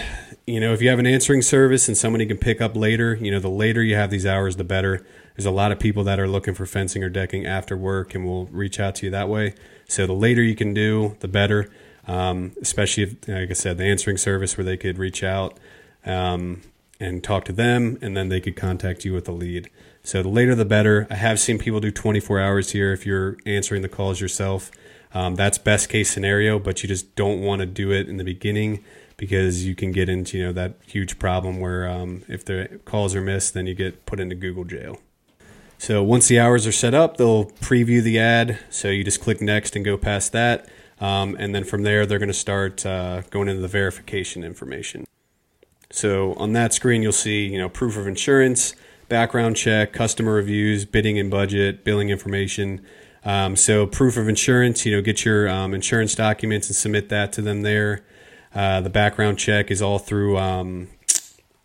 you 0.45 0.61
know, 0.61 0.71
if 0.71 0.81
you 0.81 0.89
have 0.89 0.99
an 0.99 1.05
answering 1.05 1.41
service 1.41 1.89
and 1.89 1.97
somebody 1.97 2.25
can 2.25 2.37
pick 2.37 2.61
up 2.61 2.75
later, 2.75 3.15
you 3.15 3.29
know, 3.29 3.39
the 3.39 3.49
later 3.49 3.83
you 3.83 3.95
have 3.95 4.09
these 4.09 4.25
hours, 4.25 4.55
the 4.55 4.63
better. 4.63 5.05
There's 5.35 5.45
a 5.45 5.51
lot 5.51 5.71
of 5.73 5.79
people 5.79 6.05
that 6.05 6.19
are 6.19 6.27
looking 6.27 6.53
for 6.53 6.65
fencing 6.65 7.03
or 7.03 7.09
decking 7.09 7.45
after 7.45 7.75
work 7.75 8.15
and 8.15 8.25
will 8.25 8.45
reach 8.45 8.79
out 8.79 8.95
to 8.95 9.05
you 9.05 9.11
that 9.11 9.27
way. 9.27 9.53
So 9.87 10.07
the 10.07 10.13
later 10.13 10.41
you 10.41 10.55
can 10.55 10.73
do, 10.73 11.17
the 11.19 11.27
better. 11.27 11.69
Um, 12.07 12.53
especially 12.61 13.03
if, 13.03 13.27
like 13.27 13.49
I 13.49 13.53
said, 13.53 13.77
the 13.77 13.83
answering 13.83 14.15
service 14.15 14.57
where 14.57 14.63
they 14.63 14.77
could 14.77 14.97
reach 14.97 15.25
out 15.25 15.59
um, 16.05 16.61
and 16.99 17.23
talk 17.23 17.45
to 17.45 17.53
them, 17.53 17.97
and 18.01 18.15
then 18.15 18.29
they 18.29 18.41
could 18.41 18.55
contact 18.55 19.05
you 19.05 19.13
with 19.13 19.27
a 19.27 19.31
lead. 19.31 19.69
So 20.03 20.23
the 20.23 20.29
later 20.29 20.55
the 20.55 20.65
better. 20.65 21.07
I 21.09 21.15
have 21.15 21.39
seen 21.39 21.59
people 21.59 21.79
do 21.79 21.91
24 21.91 22.39
hours 22.39 22.71
here 22.71 22.93
if 22.93 23.05
you're 23.05 23.37
answering 23.45 23.81
the 23.81 23.89
calls 23.89 24.21
yourself. 24.21 24.71
Um, 25.13 25.35
that's 25.35 25.57
best 25.57 25.89
case 25.89 26.09
scenario, 26.09 26.59
but 26.59 26.83
you 26.83 26.87
just 26.87 27.15
don't 27.15 27.41
want 27.41 27.59
to 27.59 27.65
do 27.65 27.91
it 27.91 28.07
in 28.07 28.17
the 28.17 28.23
beginning 28.23 28.83
because 29.17 29.65
you 29.65 29.75
can 29.75 29.91
get 29.91 30.09
into 30.09 30.37
you 30.37 30.45
know 30.45 30.53
that 30.53 30.75
huge 30.85 31.17
problem 31.17 31.59
where 31.59 31.89
um, 31.89 32.23
if 32.27 32.45
the 32.45 32.79
calls 32.85 33.15
are 33.15 33.21
missed, 33.21 33.53
then 33.53 33.65
you 33.67 33.73
get 33.73 34.05
put 34.05 34.19
into 34.19 34.35
Google 34.35 34.63
jail. 34.63 34.99
So 35.79 36.01
once 36.01 36.27
the 36.27 36.39
hours 36.39 36.65
are 36.65 36.71
set 36.71 36.93
up, 36.93 37.17
they'll 37.17 37.45
preview 37.45 38.01
the 38.01 38.19
ad. 38.19 38.59
So 38.69 38.89
you 38.89 39.03
just 39.03 39.21
click 39.21 39.41
next 39.41 39.75
and 39.75 39.85
go 39.85 39.97
past 39.97 40.31
that. 40.31 40.67
Um, 40.99 41.35
and 41.37 41.53
then 41.53 41.63
from 41.63 41.83
there, 41.83 42.05
they're 42.05 42.17
going 42.17 42.27
to 42.29 42.33
start 42.33 42.85
uh, 42.85 43.21
going 43.29 43.47
into 43.47 43.61
the 43.61 43.67
verification 43.67 44.43
information. 44.43 45.05
So 45.89 46.33
on 46.33 46.53
that 46.53 46.73
screen, 46.73 47.01
you'll 47.01 47.11
see, 47.11 47.45
you 47.47 47.57
know, 47.57 47.69
proof 47.69 47.97
of 47.97 48.07
insurance, 48.07 48.75
background 49.09 49.55
check, 49.55 49.93
customer 49.93 50.33
reviews, 50.33 50.85
bidding 50.85 51.17
and 51.17 51.31
budget, 51.31 51.83
billing 51.83 52.09
information. 52.09 52.81
Um, 53.23 53.55
so 53.55 53.87
proof 53.87 54.17
of 54.17 54.27
insurance, 54.27 54.85
you 54.85 54.95
know, 54.95 55.01
get 55.01 55.25
your 55.25 55.49
um, 55.49 55.73
insurance 55.73 56.15
documents 56.15 56.67
and 56.67 56.75
submit 56.75 57.09
that 57.09 57.33
to 57.33 57.41
them 57.41 57.61
there. 57.61 58.05
Uh, 58.53 58.81
the 58.81 58.89
background 58.89 59.37
check 59.37 59.71
is 59.71 59.81
all 59.81 59.99
through. 59.99 60.37
Um, 60.37 60.89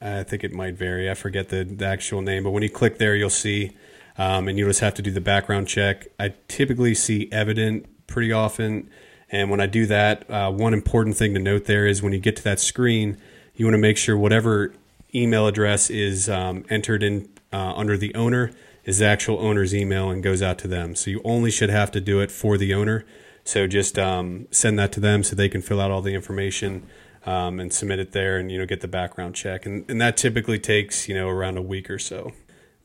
I 0.00 0.25
think 0.25 0.43
it 0.45 0.52
might 0.52 0.75
vary. 0.75 1.11
I 1.11 1.14
forget 1.14 1.49
the, 1.49 1.64
the 1.64 1.87
actual 1.87 2.23
name, 2.23 2.45
but 2.45 2.50
when 2.50 2.62
you 2.62 2.71
click 2.71 2.99
there, 2.99 3.14
you'll 3.14 3.31
see 3.31 3.76
um, 4.19 4.49
and 4.49 4.59
you 4.59 4.67
just 4.67 4.81
have 4.81 4.95
to 4.95 5.02
do 5.02 5.11
the 5.11 5.21
background 5.21 5.69
check. 5.69 6.09
I 6.19 6.35
typically 6.49 6.95
see 6.95 7.29
evident 7.33 7.87
pretty 8.07 8.33
often, 8.33 8.91
and 9.31 9.50
when 9.50 9.61
I 9.61 9.67
do 9.67 9.87
that, 9.87 10.29
uh, 10.29 10.50
one 10.50 10.75
important 10.75 11.17
thing 11.17 11.35
to 11.35 11.41
note 11.41 11.64
there 11.64 11.87
is 11.87 12.02
when 12.02 12.12
you 12.12 12.19
get 12.19 12.37
to 12.37 12.45
that 12.45 12.61
screen, 12.61 13.17
you 13.54 13.66
want 13.66 13.75
to 13.75 13.78
make 13.78 13.97
sure 13.97 14.16
whatever 14.16 14.73
email 15.14 15.47
address 15.47 15.90
is 15.90 16.28
um, 16.28 16.64
entered 16.71 17.02
in 17.02 17.28
uh, 17.52 17.73
under 17.76 17.97
the 17.97 18.14
owner 18.14 18.50
is 18.85 18.99
the 18.99 19.06
actual 19.06 19.38
owner's 19.38 19.75
email 19.75 20.11
and 20.11 20.23
goes 20.23 20.42
out 20.42 20.59
to 20.59 20.68
them. 20.68 20.94
So 20.94 21.11
you 21.11 21.21
only 21.25 21.50
should 21.50 21.71
have 21.71 21.90
to 21.92 22.00
do 22.00 22.21
it 22.21 22.30
for 22.30 22.56
the 22.56 22.75
owner. 22.75 23.04
So 23.44 23.66
just 23.66 23.99
um, 23.99 24.49
send 24.50 24.78
that 24.78 24.92
to 24.92 25.00
them 25.00 25.23
so 25.23 25.37
they 25.37 25.49
can 25.49 25.62
fill 25.62 25.80
out 25.80 25.90
all 25.90 26.02
the 26.02 26.14
information 26.14 26.87
um, 27.26 27.61
and 27.61 27.73
submit 27.73 27.99
it 27.99 28.12
there, 28.12 28.38
and 28.38 28.50
you 28.50 28.59
know 28.59 28.66
get 28.66 28.80
the 28.80 28.88
background 28.88 29.35
check, 29.35 29.64
and, 29.66 29.88
and 29.88 30.00
that 30.00 30.16
typically 30.16 30.59
takes 30.59 31.09
you 31.09 31.14
know 31.14 31.28
around 31.28 31.56
a 31.56 31.62
week 31.62 31.90
or 31.90 31.99
so. 31.99 32.32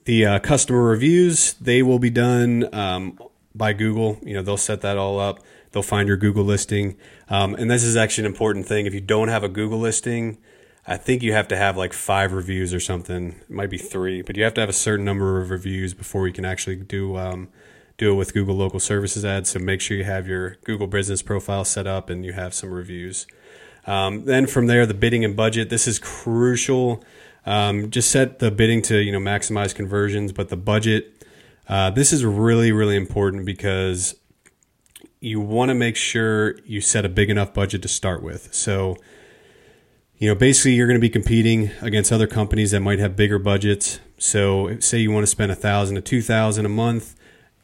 The 0.06 0.26
uh, 0.26 0.40
customer 0.40 0.84
reviews 0.84 1.54
they 1.54 1.82
will 1.84 2.00
be 2.00 2.10
done 2.10 2.74
um, 2.74 3.20
by 3.56 3.74
Google. 3.74 4.20
You 4.22 4.36
know 4.36 4.42
they'll 4.42 4.58
set 4.58 4.82
that 4.82 4.98
all 4.98 5.20
up. 5.20 5.40
They'll 5.72 5.84
find 5.84 6.08
your 6.08 6.18
Google 6.18 6.44
listing, 6.44 6.98
um, 7.30 7.56
and 7.56 7.70
this 7.70 7.84
is 7.84 7.96
actually 7.96 8.26
an 8.26 8.32
important 8.32 8.68
thing. 8.68 8.86
If 8.86 8.94
you 8.94 9.02
don't 9.02 9.28
have 9.28 9.44
a 9.44 9.50
Google 9.50 9.80
listing, 9.80 10.38
I 10.88 10.98
think 10.98 11.22
you 11.22 11.34
have 11.34 11.50
to 11.50 11.58
have 11.58 11.76
like 11.76 11.94
five 11.94 12.32
reviews 12.32 12.74
or 12.74 12.80
something. 12.80 13.36
It 13.42 13.50
might 13.50 13.70
be 13.70 13.78
three, 13.78 14.22
but 14.22 14.38
you 14.38 14.44
have 14.44 14.54
to 14.54 14.62
have 14.62 14.70
a 14.70 14.74
certain 14.74 15.06
number 15.06 15.42
of 15.42 15.50
reviews 15.50 15.94
before 15.94 16.28
you 16.28 16.34
can 16.34 16.46
actually 16.46 16.78
do 16.78 17.18
um, 17.18 17.50
do 17.98 18.12
it 18.12 18.16
with 18.16 18.34
Google 18.34 18.56
Local 18.56 18.80
Services 18.80 19.26
ads. 19.26 19.50
So 19.50 19.60
make 19.60 19.82
sure 19.82 19.98
you 19.98 20.06
have 20.06 20.28
your 20.28 20.58
Google 20.64 20.88
Business 20.88 21.22
profile 21.22 21.66
set 21.66 21.88
up 21.88 22.10
and 22.10 22.24
you 22.24 22.34
have 22.34 22.54
some 22.54 22.72
reviews. 22.72 23.28
Um, 23.86 24.26
then 24.26 24.48
from 24.48 24.68
there, 24.68 24.86
the 24.86 24.94
bidding 24.94 25.26
and 25.26 25.36
budget. 25.36 25.70
This 25.70 25.88
is 25.88 26.00
crucial 26.00 27.04
um, 27.48 27.90
just 27.92 28.12
set 28.12 28.40
the 28.40 28.52
bidding 28.52 28.82
to 28.84 28.98
you 29.02 29.12
know 29.12 29.20
maximize 29.20 29.74
conversions, 29.74 30.34
but 30.34 30.50
the 30.50 30.58
budget. 30.58 31.26
Uh, 31.68 31.90
this 31.90 32.14
is 32.14 32.24
really 32.24 32.72
really 32.72 32.98
important 32.98 33.46
because 33.46 34.16
you 35.22 35.40
want 35.40 35.70
to 35.70 35.76
make 35.76 35.96
sure 35.96 36.60
you 36.66 36.82
set 36.82 37.06
a 37.06 37.10
big 37.10 37.30
enough 37.30 37.54
budget 37.54 37.82
to 37.82 37.88
start 37.88 38.22
with. 38.22 38.54
So, 38.54 38.98
you 40.18 40.28
know, 40.28 40.36
basically 40.36 40.74
you're 40.74 40.88
going 40.88 41.00
to 41.00 41.02
be 41.02 41.10
competing 41.10 41.72
against 41.82 42.12
other 42.12 42.28
companies 42.28 42.72
that 42.72 42.80
might 42.80 43.00
have 43.00 43.16
bigger 43.16 43.38
budgets. 43.38 44.00
So, 44.18 44.80
say 44.80 44.98
you 44.98 45.12
want 45.12 45.24
to 45.24 45.28
spend 45.28 45.52
a 45.52 45.56
thousand 45.56 45.96
to 45.96 46.02
two 46.02 46.22
thousand 46.22 46.66
a 46.66 46.70
month, 46.70 47.16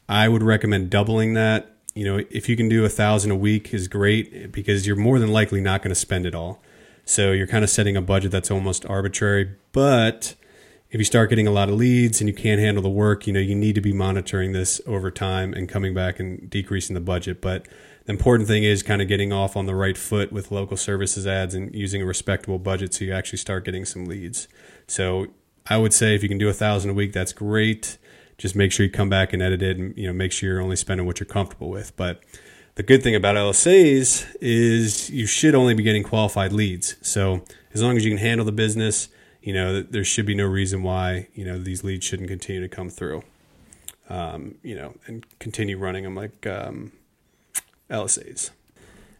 I 0.07 0.29
would 0.29 0.43
recommend 0.43 0.89
doubling 0.89 1.33
that. 1.33 1.75
You 1.95 2.05
know, 2.05 2.25
if 2.29 2.49
you 2.49 2.55
can 2.55 2.69
do 2.69 2.85
a 2.85 2.89
thousand 2.89 3.31
a 3.31 3.35
week 3.35 3.73
is 3.73 3.87
great 3.87 4.51
because 4.51 4.85
you're 4.85 4.95
more 4.95 5.19
than 5.19 5.31
likely 5.31 5.61
not 5.61 5.81
going 5.81 5.89
to 5.89 5.95
spend 5.95 6.25
it 6.25 6.35
all. 6.35 6.61
So 7.05 7.31
you're 7.31 7.47
kind 7.47 7.63
of 7.63 7.69
setting 7.69 7.97
a 7.97 8.01
budget 8.01 8.31
that's 8.31 8.49
almost 8.49 8.85
arbitrary. 8.85 9.55
But 9.71 10.35
if 10.89 10.99
you 10.99 11.03
start 11.03 11.29
getting 11.29 11.47
a 11.47 11.51
lot 11.51 11.69
of 11.69 11.75
leads 11.75 12.21
and 12.21 12.27
you 12.27 12.33
can't 12.35 12.61
handle 12.61 12.83
the 12.83 12.89
work, 12.89 13.27
you 13.27 13.33
know, 13.33 13.39
you 13.39 13.55
need 13.55 13.75
to 13.75 13.81
be 13.81 13.93
monitoring 13.93 14.53
this 14.53 14.79
over 14.85 15.11
time 15.11 15.53
and 15.53 15.67
coming 15.67 15.93
back 15.93 16.19
and 16.19 16.49
decreasing 16.49 16.93
the 16.93 17.01
budget. 17.01 17.41
But 17.41 17.67
the 18.05 18.11
important 18.11 18.47
thing 18.47 18.63
is 18.63 18.83
kind 18.83 19.01
of 19.01 19.07
getting 19.07 19.31
off 19.31 19.55
on 19.55 19.65
the 19.65 19.75
right 19.75 19.97
foot 19.97 20.31
with 20.31 20.51
local 20.51 20.75
services 20.75 21.25
ads 21.25 21.55
and 21.55 21.73
using 21.73 22.01
a 22.01 22.05
respectable 22.05 22.59
budget 22.59 22.93
so 22.93 23.05
you 23.05 23.13
actually 23.13 23.37
start 23.37 23.63
getting 23.63 23.85
some 23.85 24.05
leads. 24.05 24.47
So 24.87 25.27
I 25.67 25.77
would 25.77 25.93
say 25.93 26.13
if 26.13 26.21
you 26.21 26.29
can 26.29 26.37
do 26.37 26.49
a 26.49 26.53
thousand 26.53 26.91
a 26.91 26.93
week, 26.93 27.13
that's 27.13 27.31
great. 27.31 27.97
Just 28.37 28.55
make 28.55 28.71
sure 28.71 28.85
you 28.85 28.91
come 28.91 29.09
back 29.09 29.31
and 29.31 29.41
edit 29.41 29.61
it 29.61 29.77
and 29.77 29.97
you 29.97 30.07
know 30.07 30.13
make 30.13 30.31
sure 30.31 30.49
you're 30.49 30.61
only 30.61 30.75
spending 30.75 31.05
what 31.05 31.19
you're 31.19 31.27
comfortable 31.27 31.69
with. 31.69 31.95
But 31.95 32.21
the 32.75 32.83
good 32.83 33.03
thing 33.03 33.15
about 33.15 33.35
LSAs 33.35 34.25
is 34.41 35.09
you 35.09 35.25
should 35.25 35.55
only 35.55 35.73
be 35.73 35.83
getting 35.83 36.03
qualified 36.03 36.51
leads. 36.51 36.97
So 37.01 37.43
as 37.73 37.81
long 37.81 37.95
as 37.95 38.03
you 38.03 38.11
can 38.11 38.17
handle 38.17 38.45
the 38.45 38.51
business, 38.51 39.07
you 39.41 39.53
know 39.53 39.81
there 39.81 40.03
should 40.03 40.25
be 40.25 40.35
no 40.35 40.45
reason 40.45 40.83
why 40.83 41.27
you 41.33 41.45
know 41.45 41.57
these 41.57 41.85
leads 41.85 42.05
shouldn't 42.05 42.27
continue 42.27 42.61
to 42.61 42.69
come 42.69 42.89
through. 42.89 43.23
Um, 44.09 44.55
you 44.61 44.75
know, 44.75 44.95
and 45.07 45.25
continue 45.39 45.77
running 45.77 46.03
them 46.03 46.15
like 46.15 46.45
um, 46.45 46.91
LSAs. 47.93 48.49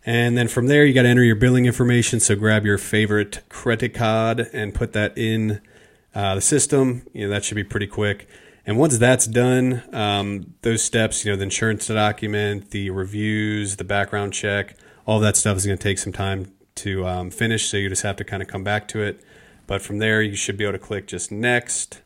And 0.06 0.38
then 0.38 0.50
from 0.50 0.68
there, 0.68 0.86
you 0.86 0.94
got 0.94 1.04
to 1.04 1.10
enter 1.10 1.24
your 1.24 1.38
billing 1.38 1.66
information. 1.66 2.20
So 2.20 2.36
grab 2.36 2.66
your 2.66 2.78
favorite 2.78 3.42
credit 3.48 3.94
card 3.94 4.50
and 4.52 4.74
put 4.74 4.92
that 4.94 5.18
in 5.18 5.62
uh, 6.14 6.36
the 6.36 6.42
system. 6.42 7.08
You 7.14 7.28
know 7.28 7.30
that 7.30 7.46
should 7.46 7.56
be 7.56 7.64
pretty 7.64 7.88
quick. 7.88 8.28
And 8.66 8.78
once 8.78 8.98
that's 8.98 9.28
done, 9.28 9.84
um, 9.94 10.56
those 10.62 10.82
steps, 10.82 11.26
you 11.26 11.32
know, 11.32 11.36
the 11.36 11.44
insurance 11.44 11.88
document, 11.88 12.72
the 12.72 12.90
reviews, 12.92 13.76
the 13.76 13.84
background 13.84 14.34
check, 14.34 14.78
all 15.06 15.20
that 15.20 15.36
stuff 15.36 15.58
is 15.58 15.66
going 15.66 15.78
to 15.78 15.84
take 15.84 15.98
some 15.98 16.14
time 16.14 16.54
to 16.76 17.06
um, 17.06 17.30
finish. 17.30 17.66
So 17.68 17.78
you 17.78 17.90
just 17.90 18.04
have 18.04 18.16
to 18.18 18.24
kind 18.24 18.42
of 18.42 18.48
come 18.48 18.64
back 18.64 18.88
to 18.90 19.02
it. 19.02 19.22
But 19.68 19.82
from 19.82 20.00
there, 20.00 20.22
you 20.22 20.36
should 20.36 20.58
be 20.58 20.64
able 20.64 20.74
to 20.74 20.80
click 20.80 21.08
just 21.08 21.32
next. 21.32 22.02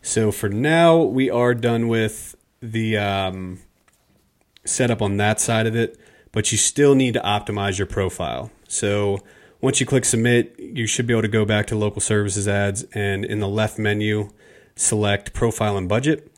So 0.00 0.32
for 0.32 0.48
now, 0.48 1.00
we 1.00 1.30
are 1.30 1.54
done 1.54 1.86
with 1.86 2.34
the 2.60 2.96
um, 2.98 3.60
setup 4.64 5.02
on 5.02 5.16
that 5.16 5.40
side 5.40 5.66
of 5.66 5.76
it, 5.76 5.98
but 6.32 6.52
you 6.52 6.58
still 6.58 6.94
need 6.94 7.14
to 7.14 7.20
optimize 7.20 7.78
your 7.78 7.86
profile. 7.86 8.50
So 8.68 9.20
once 9.60 9.80
you 9.80 9.86
click 9.86 10.04
submit, 10.04 10.54
you 10.58 10.86
should 10.86 11.06
be 11.06 11.14
able 11.14 11.22
to 11.22 11.28
go 11.28 11.44
back 11.44 11.66
to 11.68 11.76
local 11.76 12.00
services 12.00 12.48
ads 12.48 12.84
and 12.94 13.24
in 13.24 13.40
the 13.40 13.48
left 13.48 13.78
menu, 13.78 14.30
select 14.74 15.32
profile 15.32 15.76
and 15.76 15.88
budget. 15.88 16.28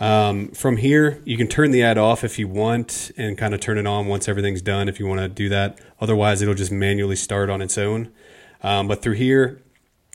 Um, 0.00 0.48
from 0.48 0.78
here, 0.78 1.22
you 1.24 1.36
can 1.36 1.46
turn 1.46 1.70
the 1.70 1.82
ad 1.84 1.98
off 1.98 2.24
if 2.24 2.38
you 2.38 2.48
want 2.48 3.12
and 3.16 3.38
kind 3.38 3.54
of 3.54 3.60
turn 3.60 3.78
it 3.78 3.86
on 3.86 4.06
once 4.06 4.28
everything's 4.28 4.60
done 4.60 4.88
if 4.88 4.98
you 4.98 5.06
want 5.06 5.20
to 5.20 5.28
do 5.28 5.48
that. 5.50 5.78
Otherwise, 6.00 6.42
it'll 6.42 6.54
just 6.54 6.72
manually 6.72 7.14
start 7.14 7.48
on 7.48 7.62
its 7.62 7.78
own. 7.78 8.10
Um, 8.62 8.88
but 8.88 9.02
through 9.02 9.14
here, 9.14 9.62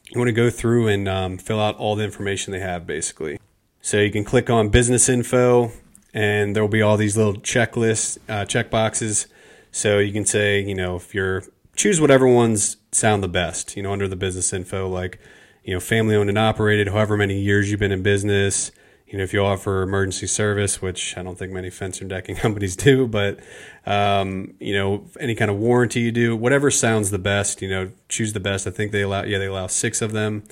you 0.10 0.20
want 0.20 0.28
to 0.28 0.34
go 0.34 0.50
through 0.50 0.88
and 0.88 1.08
um, 1.08 1.38
fill 1.38 1.62
out 1.62 1.78
all 1.78 1.96
the 1.96 2.04
information 2.04 2.51
they 2.51 2.60
have 2.60 2.86
basically. 2.86 3.39
So 3.82 3.98
you 3.98 4.12
can 4.12 4.25
click 4.25 4.50
on 4.50 4.70
business 4.70 5.08
info 5.08 5.72
and 6.13 6.56
there 6.56 6.63
will 6.63 6.70
be 6.70 6.82
all 6.82 6.98
these 6.98 7.18
little 7.18 7.36
checklists, 7.36 8.18
uh, 8.28 8.46
check 8.46 8.70
boxes. 8.70 9.28
So 9.72 10.00
you 10.00 10.12
can 10.12 10.25
say, 10.25 10.62
you 10.62 10.75
know, 10.75 10.96
if 10.96 11.13
you're 11.13 11.44
choose 11.75 12.01
whatever 12.01 12.28
ones 12.28 12.78
sound 12.92 13.24
the 13.24 13.30
best, 13.30 13.78
you 13.78 13.84
know, 13.84 13.94
under 13.94 14.08
the 14.08 14.16
business 14.16 14.51
info, 14.51 14.88
like 14.88 15.20
you 15.63 15.74
know, 15.74 15.80
family 15.80 16.16
owned 16.16 16.30
and 16.30 16.38
operated, 16.38 16.88
however 16.88 17.16
many 17.16 17.39
years 17.39 17.70
you've 17.70 17.80
been 17.80 17.92
in 17.92 18.01
business. 18.01 18.72
You 19.08 19.18
know, 19.18 19.24
if 19.24 19.34
you 19.34 19.44
offer 19.44 19.82
emergency 19.82 20.28
service, 20.28 20.82
which 20.84 21.18
I 21.18 21.24
don't 21.24 21.38
think 21.38 21.51
many 21.51 21.70
fence 21.70 22.00
and 22.00 22.10
decking 22.10 22.36
companies 22.46 22.75
do, 22.75 23.08
but 23.08 23.39
um, 23.86 24.54
you 24.60 24.74
know, 24.74 25.06
any 25.20 25.36
kind 25.36 25.50
of 25.50 25.58
warranty 25.58 26.01
you 26.01 26.12
do, 26.12 26.36
whatever 26.36 26.70
sounds 26.70 27.12
the 27.12 27.20
best, 27.20 27.62
you 27.62 27.70
know, 27.70 27.92
choose 28.08 28.34
the 28.34 28.39
best. 28.39 28.68
I 28.68 28.72
think 28.72 28.92
they 28.92 29.01
allow, 29.01 29.24
yeah, 29.24 29.38
they 29.38 29.48
allow 29.48 29.68
six 29.68 30.01
of 30.01 30.12
them. 30.12 30.44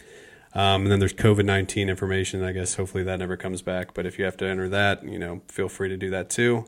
Um, 0.57 0.81
and 0.81 0.91
then 0.91 0.97
there's 0.97 1.13
COVID 1.13 1.45
19 1.45 1.87
information. 1.87 2.43
I 2.43 2.51
guess 2.51 2.75
hopefully 2.75 3.03
that 3.03 3.19
never 3.19 3.37
comes 3.37 3.61
back. 3.61 3.93
But 3.93 4.07
if 4.07 4.17
you 4.17 4.25
have 4.25 4.35
to 4.37 4.45
enter 4.45 4.67
that, 4.69 5.03
you 5.03 5.19
know, 5.19 5.41
feel 5.47 5.69
free 5.69 5.87
to 5.87 5.95
do 5.95 6.09
that 6.09 6.31
too. 6.31 6.65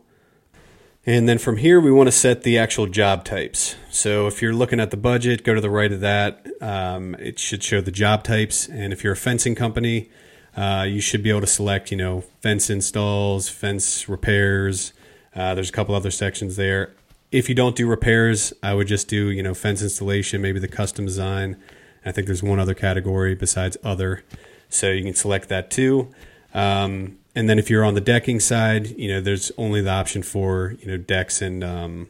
And 1.08 1.27
then 1.27 1.39
from 1.39 1.58
here, 1.58 1.79
we 1.79 1.91
want 1.91 2.05
to 2.05 2.12
set 2.12 2.43
the 2.43 2.60
actual 2.60 2.86
job 2.86 3.25
types. 3.25 3.75
So 3.89 4.27
if 4.27 4.43
you're 4.43 4.53
looking 4.53 4.79
at 4.79 4.91
the 4.91 4.98
budget, 4.98 5.43
go 5.43 5.55
to 5.55 5.62
the 5.62 5.72
right 5.72 5.91
of 5.91 6.01
that. 6.01 6.46
Um, 6.62 7.15
it 7.15 7.39
should 7.39 7.63
show 7.63 7.81
the 7.81 7.91
job 7.91 8.24
types. 8.24 8.67
And 8.67 8.93
if 8.93 9.03
you're 9.03 9.13
a 9.13 9.17
fencing 9.17 9.55
company, 9.55 10.12
uh, 10.55 10.86
you 10.88 11.01
should 11.01 11.24
be 11.24 11.31
able 11.31 11.41
to 11.41 11.48
select, 11.48 11.89
you 11.89 11.98
know, 11.98 12.22
fence 12.41 12.69
installs, 12.69 13.50
fence 13.50 14.08
repairs. 14.08 14.93
Uh, 15.36 15.55
there's 15.55 15.69
a 15.69 15.74
couple 15.74 15.96
other 15.96 16.12
sections 16.12 16.58
there. 16.58 16.93
If 17.31 17.50
you 17.50 17.55
don't 17.55 17.75
do 17.75 17.88
repairs, 17.88 18.53
I 18.62 18.75
would 18.75 18.88
just 18.88 19.08
do, 19.08 19.31
you 19.31 19.41
know, 19.41 19.55
fence 19.55 19.81
installation, 19.81 20.43
maybe 20.43 20.60
the 20.60 20.67
custom 20.67 21.05
design. 21.05 21.58
I 22.06 22.12
think 22.12 22.27
there's 22.27 22.44
one 22.44 22.60
other 22.60 22.74
category 22.74 23.36
besides 23.36 23.77
other. 23.84 24.24
So 24.70 24.91
you 24.91 25.03
can 25.03 25.15
select 25.15 25.50
that 25.50 25.72
too. 25.72 26.10
Um, 26.53 27.18
and 27.36 27.50
then 27.50 27.60
if 27.60 27.70
you're 27.70 27.86
on 27.86 27.94
the 27.94 28.01
decking 28.01 28.39
side, 28.39 28.88
you 28.98 29.08
know, 29.08 29.22
there's 29.22 29.51
only 29.58 29.82
the 29.82 29.91
option 29.91 30.24
for, 30.24 30.75
you 30.79 30.88
know, 30.88 30.98
decks 30.98 31.41
and 31.41 31.63
um, 31.63 32.10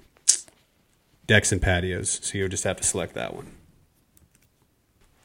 decks 1.27 1.51
and 1.51 1.61
patios. 1.61 2.19
So 2.23 2.37
you'll 2.37 2.49
just 2.49 2.63
have 2.63 2.77
to 2.77 2.83
select 2.83 3.13
that 3.15 3.33
one. 3.33 3.51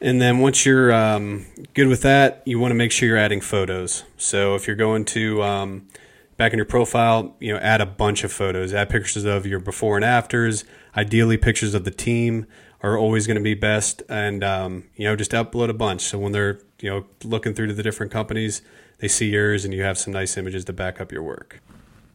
And 0.00 0.20
then 0.20 0.40
once 0.40 0.66
you're 0.66 0.92
um, 0.92 1.46
good 1.72 1.88
with 1.88 2.02
that, 2.02 2.42
you 2.44 2.58
want 2.58 2.72
to 2.72 2.74
make 2.74 2.92
sure 2.92 3.08
you're 3.08 3.16
adding 3.16 3.40
photos. 3.40 4.04
So 4.18 4.54
if 4.54 4.66
you're 4.66 4.76
going 4.76 5.06
to 5.06 5.42
um, 5.42 5.88
back 6.36 6.52
in 6.52 6.58
your 6.58 6.66
profile, 6.66 7.34
you 7.40 7.52
know, 7.52 7.58
add 7.60 7.80
a 7.80 7.86
bunch 7.86 8.24
of 8.24 8.32
photos. 8.32 8.74
Add 8.74 8.90
pictures 8.90 9.24
of 9.24 9.46
your 9.46 9.60
before 9.60 9.96
and 9.96 10.04
afters. 10.04 10.64
Ideally, 10.96 11.38
pictures 11.38 11.74
of 11.74 11.84
the 11.84 11.90
team 11.90 12.46
are 12.84 12.98
always 12.98 13.26
going 13.26 13.38
to 13.38 13.42
be 13.42 13.54
best, 13.54 14.02
and 14.10 14.44
um, 14.44 14.84
you 14.94 15.04
know, 15.04 15.16
just 15.16 15.30
upload 15.30 15.70
a 15.70 15.74
bunch. 15.74 16.02
So 16.02 16.18
when 16.18 16.32
they're 16.32 16.60
you 16.80 16.90
know 16.90 17.06
looking 17.24 17.54
through 17.54 17.68
to 17.68 17.72
the 17.72 17.82
different 17.82 18.12
companies, 18.12 18.60
they 18.98 19.08
see 19.08 19.30
yours, 19.30 19.64
and 19.64 19.72
you 19.72 19.82
have 19.82 19.96
some 19.96 20.12
nice 20.12 20.36
images 20.36 20.66
to 20.66 20.74
back 20.74 21.00
up 21.00 21.10
your 21.10 21.22
work. 21.22 21.60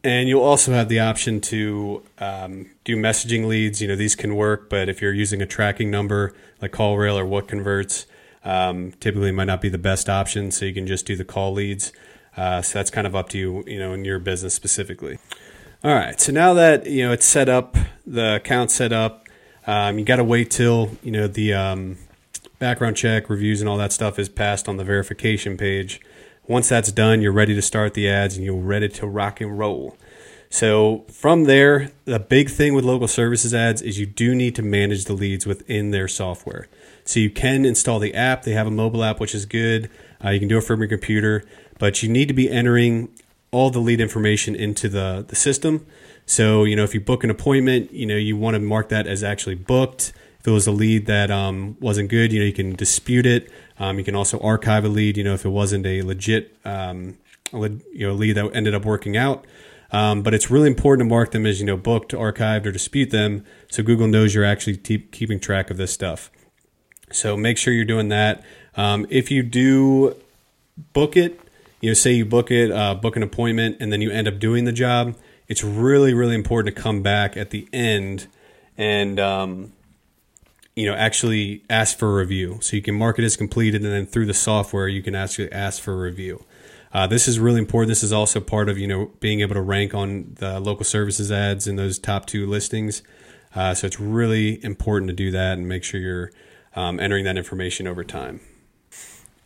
And 0.04 0.28
you'll 0.28 0.44
also 0.44 0.72
have 0.72 0.88
the 0.88 1.00
option 1.00 1.40
to 1.42 2.04
um, 2.18 2.70
do 2.84 2.96
messaging 2.96 3.48
leads. 3.48 3.82
You 3.82 3.88
know, 3.88 3.96
these 3.96 4.14
can 4.14 4.36
work, 4.36 4.70
but 4.70 4.88
if 4.88 5.02
you're 5.02 5.12
using 5.12 5.42
a 5.42 5.46
tracking 5.46 5.90
number 5.90 6.32
like 6.62 6.70
CallRail 6.70 7.16
or 7.16 7.24
WhatConverts, 7.24 8.06
um, 8.44 8.92
typically 9.00 9.32
might 9.32 9.44
not 9.44 9.60
be 9.60 9.68
the 9.68 9.76
best 9.76 10.08
option. 10.08 10.52
So 10.52 10.66
you 10.66 10.72
can 10.72 10.86
just 10.86 11.04
do 11.04 11.16
the 11.16 11.24
call 11.24 11.52
leads. 11.52 11.92
Uh, 12.36 12.62
so 12.62 12.78
that's 12.78 12.90
kind 12.90 13.08
of 13.08 13.16
up 13.16 13.28
to 13.30 13.38
you, 13.38 13.64
you 13.66 13.78
know, 13.80 13.92
in 13.92 14.04
your 14.04 14.20
business 14.20 14.54
specifically. 14.54 15.18
All 15.82 15.94
right. 15.94 16.18
So 16.20 16.30
now 16.30 16.54
that 16.54 16.86
you 16.86 17.04
know 17.04 17.12
it's 17.12 17.26
set 17.26 17.48
up, 17.48 17.76
the 18.06 18.36
account 18.36 18.70
set 18.70 18.92
up, 18.92 19.26
um, 19.66 19.98
you 19.98 20.04
got 20.04 20.16
to 20.16 20.24
wait 20.24 20.50
till 20.50 20.96
you 21.02 21.10
know 21.10 21.26
the 21.26 21.54
um, 21.54 21.98
background 22.58 22.96
check, 22.96 23.28
reviews, 23.28 23.60
and 23.60 23.68
all 23.68 23.76
that 23.78 23.92
stuff 23.92 24.18
is 24.18 24.28
passed 24.28 24.68
on 24.68 24.76
the 24.76 24.84
verification 24.84 25.56
page. 25.56 26.00
Once 26.46 26.68
that's 26.68 26.90
done, 26.90 27.20
you're 27.20 27.32
ready 27.32 27.54
to 27.54 27.62
start 27.62 27.94
the 27.94 28.08
ads 28.08 28.36
and 28.36 28.44
you're 28.44 28.56
ready 28.56 28.88
to 28.88 29.06
rock 29.06 29.40
and 29.40 29.58
roll. 29.58 29.96
So 30.52 31.04
from 31.08 31.44
there, 31.44 31.92
the 32.06 32.18
big 32.18 32.50
thing 32.50 32.74
with 32.74 32.84
local 32.84 33.06
services 33.06 33.54
ads 33.54 33.80
is 33.82 34.00
you 34.00 34.06
do 34.06 34.34
need 34.34 34.56
to 34.56 34.62
manage 34.62 35.04
the 35.04 35.12
leads 35.12 35.46
within 35.46 35.92
their 35.92 36.08
software. 36.08 36.66
So 37.04 37.20
you 37.20 37.30
can 37.30 37.64
install 37.64 38.00
the 38.00 38.14
app. 38.14 38.42
They 38.42 38.52
have 38.52 38.66
a 38.66 38.70
mobile 38.70 39.04
app, 39.04 39.20
which 39.20 39.34
is 39.34 39.46
good. 39.46 39.88
Uh, 40.22 40.30
you 40.30 40.40
can 40.40 40.48
do 40.48 40.58
it 40.58 40.64
from 40.64 40.80
your 40.80 40.88
computer, 40.88 41.44
but 41.78 42.02
you 42.02 42.08
need 42.08 42.26
to 42.28 42.34
be 42.34 42.50
entering 42.50 43.10
all 43.50 43.70
the 43.70 43.80
lead 43.80 44.00
information 44.00 44.54
into 44.54 44.88
the, 44.88 45.24
the 45.26 45.36
system. 45.36 45.86
So, 46.26 46.64
you 46.64 46.76
know, 46.76 46.84
if 46.84 46.94
you 46.94 47.00
book 47.00 47.24
an 47.24 47.30
appointment, 47.30 47.92
you 47.92 48.06
know, 48.06 48.16
you 48.16 48.36
want 48.36 48.54
to 48.54 48.60
mark 48.60 48.88
that 48.90 49.06
as 49.06 49.24
actually 49.24 49.56
booked. 49.56 50.12
If 50.38 50.46
it 50.46 50.52
was 50.52 50.66
a 50.66 50.72
lead 50.72 51.06
that 51.06 51.30
um, 51.30 51.76
wasn't 51.80 52.08
good, 52.08 52.32
you 52.32 52.40
know, 52.40 52.46
you 52.46 52.52
can 52.52 52.74
dispute 52.74 53.26
it. 53.26 53.50
Um, 53.78 53.98
you 53.98 54.04
can 54.04 54.14
also 54.14 54.38
archive 54.40 54.84
a 54.84 54.88
lead. 54.88 55.16
You 55.16 55.24
know, 55.24 55.34
if 55.34 55.44
it 55.44 55.50
wasn't 55.50 55.84
a 55.86 56.02
legit, 56.02 56.56
um, 56.64 57.18
you 57.52 57.80
know, 58.06 58.14
lead 58.14 58.34
that 58.34 58.54
ended 58.54 58.74
up 58.74 58.84
working 58.84 59.16
out. 59.16 59.44
Um, 59.92 60.22
but 60.22 60.34
it's 60.34 60.50
really 60.50 60.68
important 60.68 61.08
to 61.08 61.10
mark 61.12 61.32
them 61.32 61.46
as 61.46 61.60
you 61.60 61.66
know 61.66 61.76
booked, 61.76 62.12
archived, 62.12 62.66
or 62.66 62.72
dispute 62.72 63.10
them, 63.10 63.44
so 63.68 63.82
Google 63.82 64.06
knows 64.06 64.34
you're 64.34 64.44
actually 64.44 64.76
keep, 64.76 65.10
keeping 65.10 65.40
track 65.40 65.70
of 65.70 65.76
this 65.76 65.92
stuff. 65.92 66.30
So 67.10 67.36
make 67.36 67.58
sure 67.58 67.72
you're 67.72 67.84
doing 67.84 68.08
that. 68.08 68.44
Um, 68.76 69.06
if 69.10 69.30
you 69.30 69.42
do 69.42 70.14
book 70.92 71.16
it, 71.16 71.40
you 71.80 71.90
know, 71.90 71.94
say 71.94 72.12
you 72.12 72.24
book 72.24 72.50
it, 72.50 72.70
uh, 72.70 72.94
book 72.94 73.16
an 73.16 73.22
appointment, 73.22 73.76
and 73.80 73.92
then 73.92 74.00
you 74.00 74.10
end 74.10 74.28
up 74.28 74.38
doing 74.38 74.64
the 74.64 74.72
job, 74.72 75.16
it's 75.48 75.64
really, 75.64 76.14
really 76.14 76.34
important 76.34 76.74
to 76.74 76.80
come 76.80 77.02
back 77.02 77.36
at 77.36 77.50
the 77.50 77.68
end 77.72 78.28
and 78.78 79.20
um, 79.20 79.72
you 80.76 80.86
know 80.86 80.94
actually 80.94 81.62
ask 81.68 81.98
for 81.98 82.08
a 82.08 82.14
review. 82.22 82.58
So 82.62 82.76
you 82.76 82.82
can 82.82 82.94
mark 82.94 83.18
it 83.18 83.24
as 83.24 83.36
completed 83.36 83.82
and 83.82 83.92
then 83.92 84.06
through 84.06 84.26
the 84.26 84.34
software 84.34 84.88
you 84.88 85.02
can 85.02 85.14
actually 85.14 85.50
ask 85.52 85.82
for 85.82 85.92
a 85.92 85.96
review. 85.96 86.44
Uh, 86.92 87.06
this 87.06 87.28
is 87.28 87.38
really 87.38 87.60
important. 87.60 87.88
This 87.88 88.02
is 88.02 88.12
also 88.12 88.40
part 88.40 88.68
of 88.68 88.78
you 88.78 88.86
know 88.86 89.10
being 89.20 89.40
able 89.40 89.54
to 89.54 89.60
rank 89.60 89.94
on 89.94 90.34
the 90.36 90.60
local 90.60 90.84
services 90.84 91.30
ads 91.30 91.66
in 91.66 91.76
those 91.76 91.98
top 91.98 92.26
two 92.26 92.46
listings. 92.46 93.02
Uh, 93.54 93.74
so 93.74 93.86
it's 93.86 93.98
really 93.98 94.64
important 94.64 95.08
to 95.08 95.14
do 95.14 95.30
that 95.32 95.58
and 95.58 95.68
make 95.68 95.82
sure 95.82 96.00
you're 96.00 96.30
um, 96.76 97.00
entering 97.00 97.24
that 97.24 97.36
information 97.36 97.88
over 97.88 98.04
time 98.04 98.40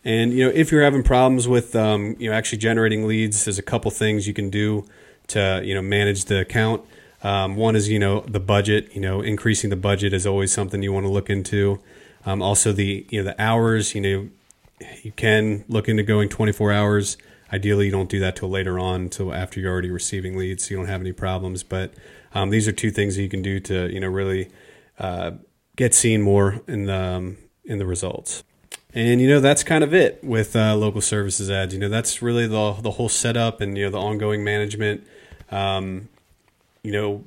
and 0.04 0.32
you 0.32 0.44
know 0.44 0.52
if 0.54 0.70
you're 0.70 0.82
having 0.82 1.02
problems 1.02 1.48
with 1.48 1.74
um, 1.74 2.16
you 2.18 2.28
know 2.28 2.36
actually 2.36 2.58
generating 2.58 3.06
leads 3.06 3.44
there's 3.44 3.58
a 3.58 3.62
couple 3.62 3.90
things 3.90 4.26
you 4.26 4.34
can 4.34 4.50
do 4.50 4.86
to 5.26 5.60
you 5.64 5.74
know 5.74 5.82
manage 5.82 6.26
the 6.26 6.40
account 6.40 6.84
um, 7.24 7.56
one 7.56 7.74
is, 7.74 7.88
you 7.88 7.98
know, 7.98 8.20
the 8.20 8.38
budget. 8.38 8.94
You 8.94 9.00
know, 9.00 9.22
increasing 9.22 9.70
the 9.70 9.76
budget 9.76 10.12
is 10.12 10.26
always 10.26 10.52
something 10.52 10.82
you 10.82 10.92
want 10.92 11.06
to 11.06 11.10
look 11.10 11.30
into. 11.30 11.80
Um, 12.26 12.42
also, 12.42 12.70
the 12.70 13.06
you 13.08 13.20
know 13.20 13.24
the 13.24 13.42
hours. 13.42 13.94
You 13.94 14.00
know, 14.02 14.28
you 15.02 15.10
can 15.12 15.64
look 15.66 15.88
into 15.88 16.02
going 16.02 16.28
24 16.28 16.70
hours. 16.70 17.16
Ideally, 17.52 17.86
you 17.86 17.92
don't 17.92 18.10
do 18.10 18.20
that 18.20 18.36
till 18.36 18.50
later 18.50 18.78
on, 18.78 19.02
until 19.02 19.32
after 19.32 19.58
you're 19.58 19.72
already 19.72 19.90
receiving 19.90 20.36
leads, 20.36 20.66
so 20.66 20.70
you 20.72 20.76
don't 20.76 20.86
have 20.86 21.00
any 21.00 21.12
problems. 21.12 21.62
But 21.62 21.94
um, 22.34 22.50
these 22.50 22.68
are 22.68 22.72
two 22.72 22.90
things 22.90 23.16
that 23.16 23.22
you 23.22 23.28
can 23.28 23.42
do 23.42 23.58
to 23.60 23.90
you 23.90 24.00
know 24.00 24.08
really 24.08 24.50
uh, 24.98 25.32
get 25.76 25.94
seen 25.94 26.20
more 26.20 26.60
in 26.68 26.84
the 26.84 26.94
um, 26.94 27.38
in 27.64 27.78
the 27.78 27.86
results. 27.86 28.44
And 28.96 29.20
you 29.20 29.28
know 29.28 29.40
that's 29.40 29.64
kind 29.64 29.82
of 29.82 29.92
it 29.92 30.22
with 30.22 30.54
uh, 30.54 30.76
local 30.76 31.00
services 31.00 31.50
ads. 31.50 31.74
You 31.74 31.80
know 31.80 31.88
that's 31.88 32.22
really 32.22 32.46
the 32.46 32.74
the 32.80 32.92
whole 32.92 33.08
setup 33.08 33.60
and 33.60 33.76
you 33.76 33.84
know 33.84 33.90
the 33.90 34.00
ongoing 34.00 34.44
management. 34.44 35.04
Um, 35.50 36.08
you 36.84 36.92
know, 36.92 37.24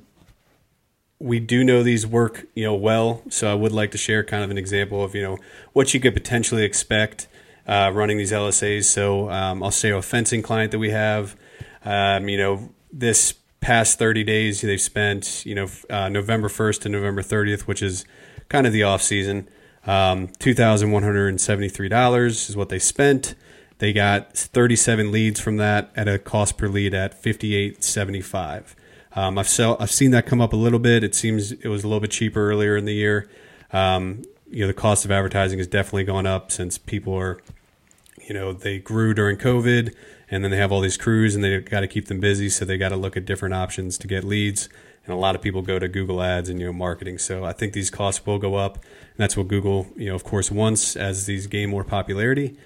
we 1.18 1.40
do 1.40 1.64
know 1.64 1.82
these 1.82 2.06
work, 2.06 2.46
you 2.54 2.64
know, 2.64 2.74
well. 2.74 3.22
So 3.28 3.50
I 3.50 3.54
would 3.54 3.72
like 3.72 3.90
to 3.90 3.98
share 3.98 4.22
kind 4.24 4.44
of 4.44 4.50
an 4.50 4.56
example 4.56 5.02
of, 5.02 5.14
you 5.14 5.22
know, 5.22 5.38
what 5.72 5.92
you 5.92 6.00
could 6.00 6.14
potentially 6.14 6.62
expect 6.62 7.26
uh, 7.66 7.90
running 7.92 8.18
these 8.18 8.32
LSAs. 8.32 8.84
So 8.84 9.28
um, 9.28 9.62
I'll 9.62 9.70
say 9.70 9.90
a 9.90 10.00
fencing 10.00 10.42
client 10.42 10.70
that 10.70 10.78
we 10.78 10.90
have, 10.90 11.36
um, 11.84 12.28
you 12.28 12.38
know, 12.38 12.70
this 12.92 13.34
past 13.60 13.98
30 13.98 14.22
days, 14.24 14.60
they've 14.60 14.80
spent, 14.80 15.44
you 15.44 15.54
know, 15.54 15.66
uh, 15.90 16.08
November 16.08 16.48
1st 16.48 16.82
to 16.82 16.88
November 16.88 17.22
30th, 17.22 17.62
which 17.62 17.82
is 17.82 18.04
kind 18.48 18.66
of 18.66 18.72
the 18.72 18.84
off 18.84 19.02
season. 19.02 19.48
Um, 19.88 20.28
$2,173 20.28 22.50
is 22.50 22.56
what 22.56 22.68
they 22.68 22.78
spent. 22.78 23.34
They 23.78 23.92
got 23.94 24.36
37 24.36 25.10
leads 25.10 25.40
from 25.40 25.56
that 25.56 25.90
at 25.96 26.06
a 26.06 26.18
cost 26.18 26.58
per 26.58 26.68
lead 26.68 26.92
at 26.92 27.18
58.75. 27.20 28.74
Um, 29.16 29.38
I've 29.38 29.48
sell, 29.48 29.78
I've 29.80 29.90
seen 29.90 30.10
that 30.10 30.26
come 30.26 30.42
up 30.42 30.52
a 30.52 30.56
little 30.56 30.78
bit. 30.78 31.02
It 31.02 31.14
seems 31.14 31.52
it 31.52 31.68
was 31.68 31.84
a 31.84 31.88
little 31.88 32.00
bit 32.00 32.10
cheaper 32.10 32.50
earlier 32.50 32.76
in 32.76 32.84
the 32.84 32.92
year. 32.92 33.30
Um, 33.72 34.24
you 34.50 34.60
know, 34.60 34.66
the 34.66 34.74
cost 34.74 35.06
of 35.06 35.10
advertising 35.10 35.58
has 35.58 35.66
definitely 35.66 36.04
gone 36.04 36.26
up 36.26 36.52
since 36.52 36.76
people 36.76 37.14
are, 37.14 37.40
you 38.26 38.34
know, 38.34 38.52
they 38.52 38.78
grew 38.78 39.14
during 39.14 39.38
COVID, 39.38 39.94
and 40.30 40.44
then 40.44 40.50
they 40.50 40.58
have 40.58 40.70
all 40.70 40.82
these 40.82 40.98
crews, 40.98 41.34
and 41.34 41.42
they 41.42 41.60
got 41.60 41.80
to 41.80 41.88
keep 41.88 42.08
them 42.08 42.20
busy, 42.20 42.50
so 42.50 42.66
they 42.66 42.76
got 42.76 42.90
to 42.90 42.96
look 42.96 43.16
at 43.16 43.24
different 43.24 43.54
options 43.54 43.96
to 43.98 44.06
get 44.06 44.22
leads. 44.22 44.68
And 45.08 45.16
a 45.16 45.20
lot 45.20 45.34
of 45.34 45.42
people 45.42 45.62
go 45.62 45.78
to 45.78 45.88
Google 45.88 46.22
Ads 46.22 46.48
and 46.48 46.60
you 46.60 46.66
know 46.66 46.72
marketing. 46.72 47.18
So 47.18 47.44
I 47.44 47.52
think 47.52 47.72
these 47.72 47.90
costs 47.90 48.24
will 48.24 48.38
go 48.38 48.54
up, 48.54 48.74
and 48.76 49.16
that's 49.16 49.36
what 49.36 49.48
Google, 49.48 49.86
you 49.96 50.10
know, 50.10 50.14
of 50.14 50.22
course, 50.22 50.50
wants 50.50 50.94
as 50.94 51.26
these 51.26 51.46
gain 51.46 51.70
more 51.70 51.84
popularity. 51.84 52.56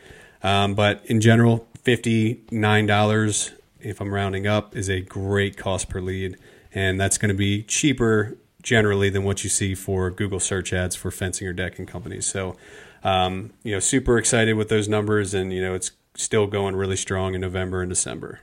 Um, 0.43 0.75
but 0.75 1.03
in 1.07 1.21
general, 1.21 1.67
fifty 1.83 2.43
nine 2.51 2.87
dollars 2.87 3.53
if 3.83 4.01
I'm 4.01 4.13
rounding 4.13 4.47
up, 4.47 4.77
is 4.77 4.89
a 4.89 5.01
great 5.01 5.57
cost 5.57 5.89
per 5.89 6.01
lead. 6.01 6.37
And 6.75 7.01
that's 7.01 7.19
going 7.19 7.29
to 7.29 7.35
be 7.35 7.63
cheaper 7.63 8.37
generally 8.63 9.11
than 9.11 9.25
what 9.25 9.45
you 9.45 9.51
see 9.51 9.75
for 9.75 10.11
Google 10.11 10.41
search 10.41 10.73
ads 10.73 10.97
for 10.97 11.11
fencing 11.11 11.47
or 11.47 11.53
decking 11.53 11.87
companies. 11.87 12.27
So, 12.27 12.57
um, 13.05 13.53
you 13.63 13.73
know, 13.73 13.81
super 13.81 14.19
excited 14.19 14.55
with 14.55 14.69
those 14.69 14.89
numbers. 14.89 15.35
And, 15.35 15.53
you 15.53 15.61
know, 15.61 15.75
it's 15.75 15.91
still 16.15 16.47
going 16.47 16.77
really 16.77 16.97
strong 16.97 17.35
in 17.35 17.41
November 17.41 17.83
and 17.83 17.91
December. 17.91 18.41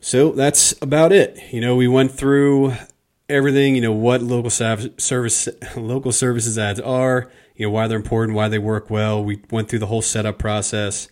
So 0.00 0.32
that's 0.32 0.74
about 0.82 1.12
it. 1.12 1.38
You 1.52 1.60
know, 1.60 1.76
we 1.76 1.88
went 1.88 2.12
through 2.12 2.74
everything, 3.28 3.74
you 3.74 3.80
know, 3.80 3.92
what 3.92 4.22
local 4.22 4.50
service 4.50 5.48
local 5.76 6.12
services 6.12 6.58
ads 6.58 6.80
are, 6.80 7.30
you 7.56 7.66
know, 7.66 7.70
why 7.70 7.88
they're 7.88 7.96
important, 7.96 8.36
why 8.36 8.48
they 8.48 8.58
work 8.58 8.90
well. 8.90 9.24
We 9.24 9.42
went 9.50 9.68
through 9.68 9.80
the 9.80 9.86
whole 9.86 10.02
setup 10.02 10.38
process 10.38 11.08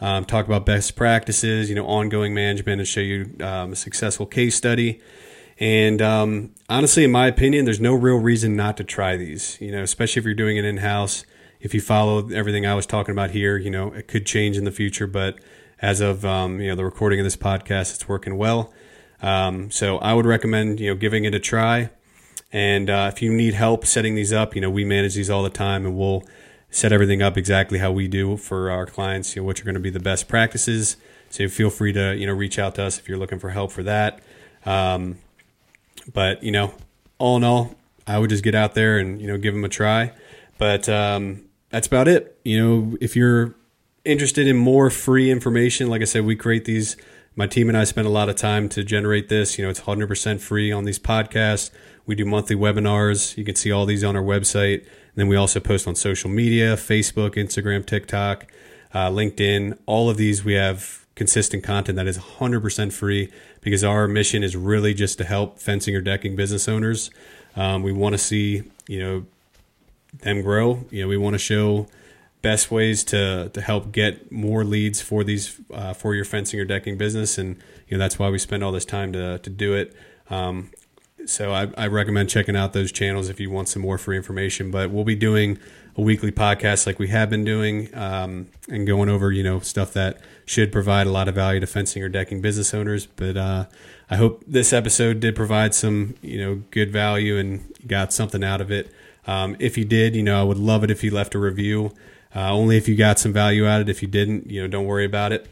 um, 0.00 0.24
talk 0.24 0.46
about 0.46 0.64
best 0.64 0.96
practices, 0.96 1.68
you 1.68 1.74
know, 1.74 1.86
ongoing 1.86 2.34
management, 2.34 2.80
and 2.80 2.88
show 2.88 3.00
you 3.00 3.34
um, 3.40 3.72
a 3.72 3.76
successful 3.76 4.26
case 4.26 4.54
study. 4.54 5.00
And 5.58 6.00
um, 6.00 6.54
honestly, 6.68 7.02
in 7.02 7.10
my 7.10 7.26
opinion, 7.26 7.64
there's 7.64 7.80
no 7.80 7.94
real 7.94 8.16
reason 8.16 8.54
not 8.54 8.76
to 8.76 8.84
try 8.84 9.16
these. 9.16 9.60
You 9.60 9.72
know, 9.72 9.82
especially 9.82 10.20
if 10.20 10.24
you're 10.24 10.34
doing 10.34 10.56
it 10.56 10.64
in 10.64 10.78
house. 10.78 11.24
If 11.60 11.74
you 11.74 11.80
follow 11.80 12.28
everything 12.28 12.66
I 12.66 12.74
was 12.74 12.86
talking 12.86 13.10
about 13.10 13.32
here, 13.32 13.56
you 13.56 13.70
know, 13.70 13.92
it 13.92 14.06
could 14.06 14.24
change 14.24 14.56
in 14.56 14.62
the 14.64 14.70
future. 14.70 15.08
But 15.08 15.40
as 15.80 16.00
of 16.00 16.24
um, 16.24 16.60
you 16.60 16.68
know 16.68 16.74
the 16.74 16.84
recording 16.84 17.20
of 17.20 17.24
this 17.24 17.36
podcast, 17.36 17.94
it's 17.94 18.08
working 18.08 18.36
well. 18.36 18.72
Um, 19.22 19.70
so 19.70 19.98
I 19.98 20.14
would 20.14 20.26
recommend 20.26 20.80
you 20.80 20.90
know 20.90 20.94
giving 20.94 21.24
it 21.24 21.34
a 21.34 21.40
try. 21.40 21.90
And 22.50 22.88
uh, 22.88 23.10
if 23.12 23.20
you 23.20 23.32
need 23.32 23.54
help 23.54 23.84
setting 23.84 24.14
these 24.14 24.32
up, 24.32 24.54
you 24.54 24.60
know 24.60 24.70
we 24.70 24.84
manage 24.84 25.14
these 25.14 25.30
all 25.30 25.42
the 25.42 25.50
time, 25.50 25.84
and 25.86 25.96
we'll 25.96 26.24
set 26.70 26.92
everything 26.92 27.22
up 27.22 27.36
exactly 27.36 27.78
how 27.78 27.90
we 27.92 28.08
do 28.08 28.36
for 28.36 28.70
our 28.70 28.86
clients. 28.86 29.36
You 29.36 29.42
know 29.42 29.46
which 29.46 29.60
are 29.60 29.64
going 29.64 29.74
to 29.74 29.80
be 29.80 29.90
the 29.90 30.00
best 30.00 30.28
practices. 30.28 30.96
So 31.30 31.46
feel 31.48 31.70
free 31.70 31.92
to 31.92 32.16
you 32.16 32.26
know 32.26 32.32
reach 32.32 32.58
out 32.58 32.74
to 32.76 32.84
us 32.84 32.98
if 32.98 33.08
you're 33.08 33.18
looking 33.18 33.38
for 33.38 33.50
help 33.50 33.72
for 33.72 33.82
that. 33.84 34.20
Um, 34.64 35.18
but 36.12 36.42
you 36.42 36.52
know, 36.52 36.74
all 37.18 37.36
in 37.36 37.44
all, 37.44 37.74
I 38.06 38.18
would 38.18 38.30
just 38.30 38.42
get 38.42 38.54
out 38.54 38.74
there 38.74 38.98
and 38.98 39.20
you 39.20 39.26
know 39.26 39.36
give 39.36 39.54
them 39.54 39.64
a 39.64 39.68
try. 39.68 40.12
But 40.56 40.88
um, 40.88 41.44
that's 41.70 41.86
about 41.86 42.08
it. 42.08 42.38
You 42.44 42.58
know, 42.60 42.96
if 43.00 43.14
you're 43.14 43.54
interested 44.08 44.46
in 44.46 44.56
more 44.56 44.90
free 44.90 45.30
information, 45.30 45.88
like 45.88 46.00
I 46.00 46.06
said, 46.06 46.24
we 46.24 46.34
create 46.34 46.64
these. 46.64 46.96
My 47.36 47.46
team 47.46 47.68
and 47.68 47.78
I 47.78 47.84
spend 47.84 48.06
a 48.06 48.10
lot 48.10 48.28
of 48.28 48.34
time 48.34 48.68
to 48.70 48.82
generate 48.82 49.28
this. 49.28 49.58
You 49.58 49.64
know, 49.64 49.70
it's 49.70 49.82
100% 49.82 50.40
free 50.40 50.72
on 50.72 50.84
these 50.84 50.98
podcasts. 50.98 51.70
We 52.04 52.14
do 52.14 52.24
monthly 52.24 52.56
webinars. 52.56 53.36
You 53.36 53.44
can 53.44 53.54
see 53.54 53.70
all 53.70 53.86
these 53.86 54.02
on 54.02 54.16
our 54.16 54.22
website. 54.22 54.80
And 54.80 55.14
then 55.14 55.28
we 55.28 55.36
also 55.36 55.60
post 55.60 55.86
on 55.86 55.94
social 55.94 56.30
media 56.30 56.74
Facebook, 56.74 57.34
Instagram, 57.34 57.86
TikTok, 57.86 58.46
uh, 58.92 59.10
LinkedIn. 59.10 59.78
All 59.86 60.10
of 60.10 60.16
these, 60.16 60.44
we 60.44 60.54
have 60.54 61.06
consistent 61.14 61.62
content 61.62 61.96
that 61.96 62.06
is 62.06 62.18
100% 62.18 62.92
free 62.92 63.30
because 63.60 63.84
our 63.84 64.08
mission 64.08 64.42
is 64.42 64.56
really 64.56 64.94
just 64.94 65.18
to 65.18 65.24
help 65.24 65.58
fencing 65.58 65.94
or 65.94 66.00
decking 66.00 66.34
business 66.34 66.66
owners. 66.66 67.10
Um, 67.54 67.82
we 67.82 67.92
want 67.92 68.14
to 68.14 68.18
see, 68.18 68.62
you 68.88 69.00
know, 69.00 69.26
them 70.20 70.42
grow. 70.42 70.84
You 70.90 71.02
know, 71.02 71.08
we 71.08 71.16
want 71.16 71.34
to 71.34 71.38
show 71.38 71.88
best 72.42 72.70
ways 72.70 73.04
to 73.04 73.50
to 73.52 73.60
help 73.60 73.92
get 73.92 74.30
more 74.30 74.64
leads 74.64 75.00
for 75.00 75.24
these 75.24 75.60
uh, 75.72 75.92
for 75.92 76.14
your 76.14 76.24
fencing 76.24 76.60
or 76.60 76.64
decking 76.64 76.96
business, 76.96 77.38
and 77.38 77.56
you 77.88 77.96
know 77.96 77.98
that's 77.98 78.18
why 78.18 78.30
we 78.30 78.38
spend 78.38 78.62
all 78.62 78.72
this 78.72 78.84
time 78.84 79.12
to 79.12 79.38
to 79.38 79.50
do 79.50 79.74
it. 79.74 79.94
Um, 80.30 80.70
so 81.26 81.52
I, 81.52 81.68
I 81.76 81.86
recommend 81.88 82.30
checking 82.30 82.56
out 82.56 82.72
those 82.72 82.92
channels 82.92 83.28
if 83.28 83.40
you 83.40 83.50
want 83.50 83.68
some 83.68 83.82
more 83.82 83.98
free 83.98 84.16
information. 84.16 84.70
But 84.70 84.90
we'll 84.90 85.04
be 85.04 85.16
doing 85.16 85.58
a 85.96 86.00
weekly 86.00 86.30
podcast 86.30 86.86
like 86.86 86.98
we 86.98 87.08
have 87.08 87.28
been 87.28 87.44
doing, 87.44 87.94
um, 87.94 88.48
and 88.68 88.86
going 88.86 89.08
over 89.08 89.32
you 89.32 89.42
know 89.42 89.60
stuff 89.60 89.92
that 89.94 90.20
should 90.46 90.72
provide 90.72 91.06
a 91.06 91.10
lot 91.10 91.28
of 91.28 91.34
value 91.34 91.60
to 91.60 91.66
fencing 91.66 92.02
or 92.02 92.08
decking 92.08 92.40
business 92.40 92.72
owners. 92.72 93.06
But 93.06 93.36
uh, 93.36 93.66
I 94.10 94.16
hope 94.16 94.44
this 94.46 94.72
episode 94.72 95.20
did 95.20 95.34
provide 95.34 95.74
some 95.74 96.14
you 96.22 96.38
know 96.38 96.62
good 96.70 96.92
value 96.92 97.36
and 97.36 97.72
got 97.86 98.12
something 98.12 98.44
out 98.44 98.60
of 98.60 98.70
it. 98.70 98.92
Um, 99.26 99.56
if 99.58 99.76
you 99.76 99.84
did, 99.84 100.16
you 100.16 100.22
know, 100.22 100.40
I 100.40 100.44
would 100.44 100.56
love 100.56 100.84
it 100.84 100.90
if 100.90 101.04
you 101.04 101.10
left 101.10 101.34
a 101.34 101.38
review. 101.38 101.92
Uh, 102.34 102.52
only 102.52 102.76
if 102.76 102.88
you 102.88 102.96
got 102.96 103.18
some 103.18 103.32
value 103.32 103.66
out 103.66 103.80
of 103.80 103.88
it. 103.88 103.90
If 103.90 104.02
you 104.02 104.08
didn't, 104.08 104.50
you 104.50 104.62
know, 104.62 104.68
don't 104.68 104.86
worry 104.86 105.04
about 105.04 105.32
it. 105.32 105.48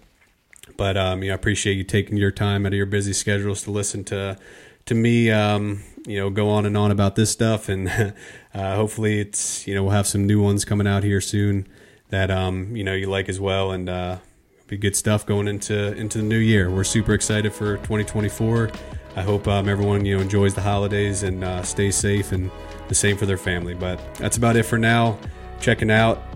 But 0.76 0.96
um, 0.96 1.22
you 1.22 1.28
know, 1.28 1.34
I 1.34 1.36
appreciate 1.36 1.74
you 1.74 1.84
taking 1.84 2.16
your 2.16 2.30
time 2.30 2.66
out 2.66 2.72
of 2.72 2.76
your 2.76 2.86
busy 2.86 3.12
schedules 3.12 3.62
to 3.62 3.70
listen 3.70 4.04
to 4.04 4.38
to 4.86 4.94
me. 4.94 5.30
Um, 5.30 5.82
you 6.06 6.18
know, 6.18 6.30
go 6.30 6.48
on 6.50 6.66
and 6.66 6.76
on 6.76 6.90
about 6.90 7.16
this 7.16 7.30
stuff, 7.30 7.68
and 7.68 7.88
uh, 8.54 8.76
hopefully, 8.76 9.20
it's 9.20 9.66
you 9.66 9.74
know 9.74 9.84
we'll 9.84 9.92
have 9.92 10.06
some 10.06 10.26
new 10.26 10.42
ones 10.42 10.64
coming 10.64 10.86
out 10.86 11.02
here 11.02 11.20
soon 11.20 11.66
that 12.10 12.30
um, 12.30 12.76
you 12.76 12.84
know 12.84 12.94
you 12.94 13.08
like 13.08 13.28
as 13.28 13.40
well, 13.40 13.70
and 13.70 13.88
uh, 13.88 14.18
be 14.66 14.76
good 14.76 14.96
stuff 14.96 15.24
going 15.24 15.48
into 15.48 15.96
into 15.96 16.18
the 16.18 16.24
new 16.24 16.38
year. 16.38 16.70
We're 16.70 16.84
super 16.84 17.14
excited 17.14 17.52
for 17.52 17.76
2024. 17.78 18.70
I 19.16 19.22
hope 19.22 19.48
um, 19.48 19.68
everyone 19.68 20.04
you 20.04 20.16
know 20.16 20.22
enjoys 20.22 20.54
the 20.54 20.60
holidays 20.60 21.22
and 21.22 21.42
uh, 21.42 21.62
stays 21.62 21.96
safe 21.96 22.32
and 22.32 22.50
the 22.88 22.94
same 22.94 23.16
for 23.16 23.26
their 23.26 23.38
family. 23.38 23.74
But 23.74 24.00
that's 24.16 24.36
about 24.36 24.56
it 24.56 24.64
for 24.64 24.78
now. 24.78 25.18
Checking 25.60 25.90
out. 25.90 26.35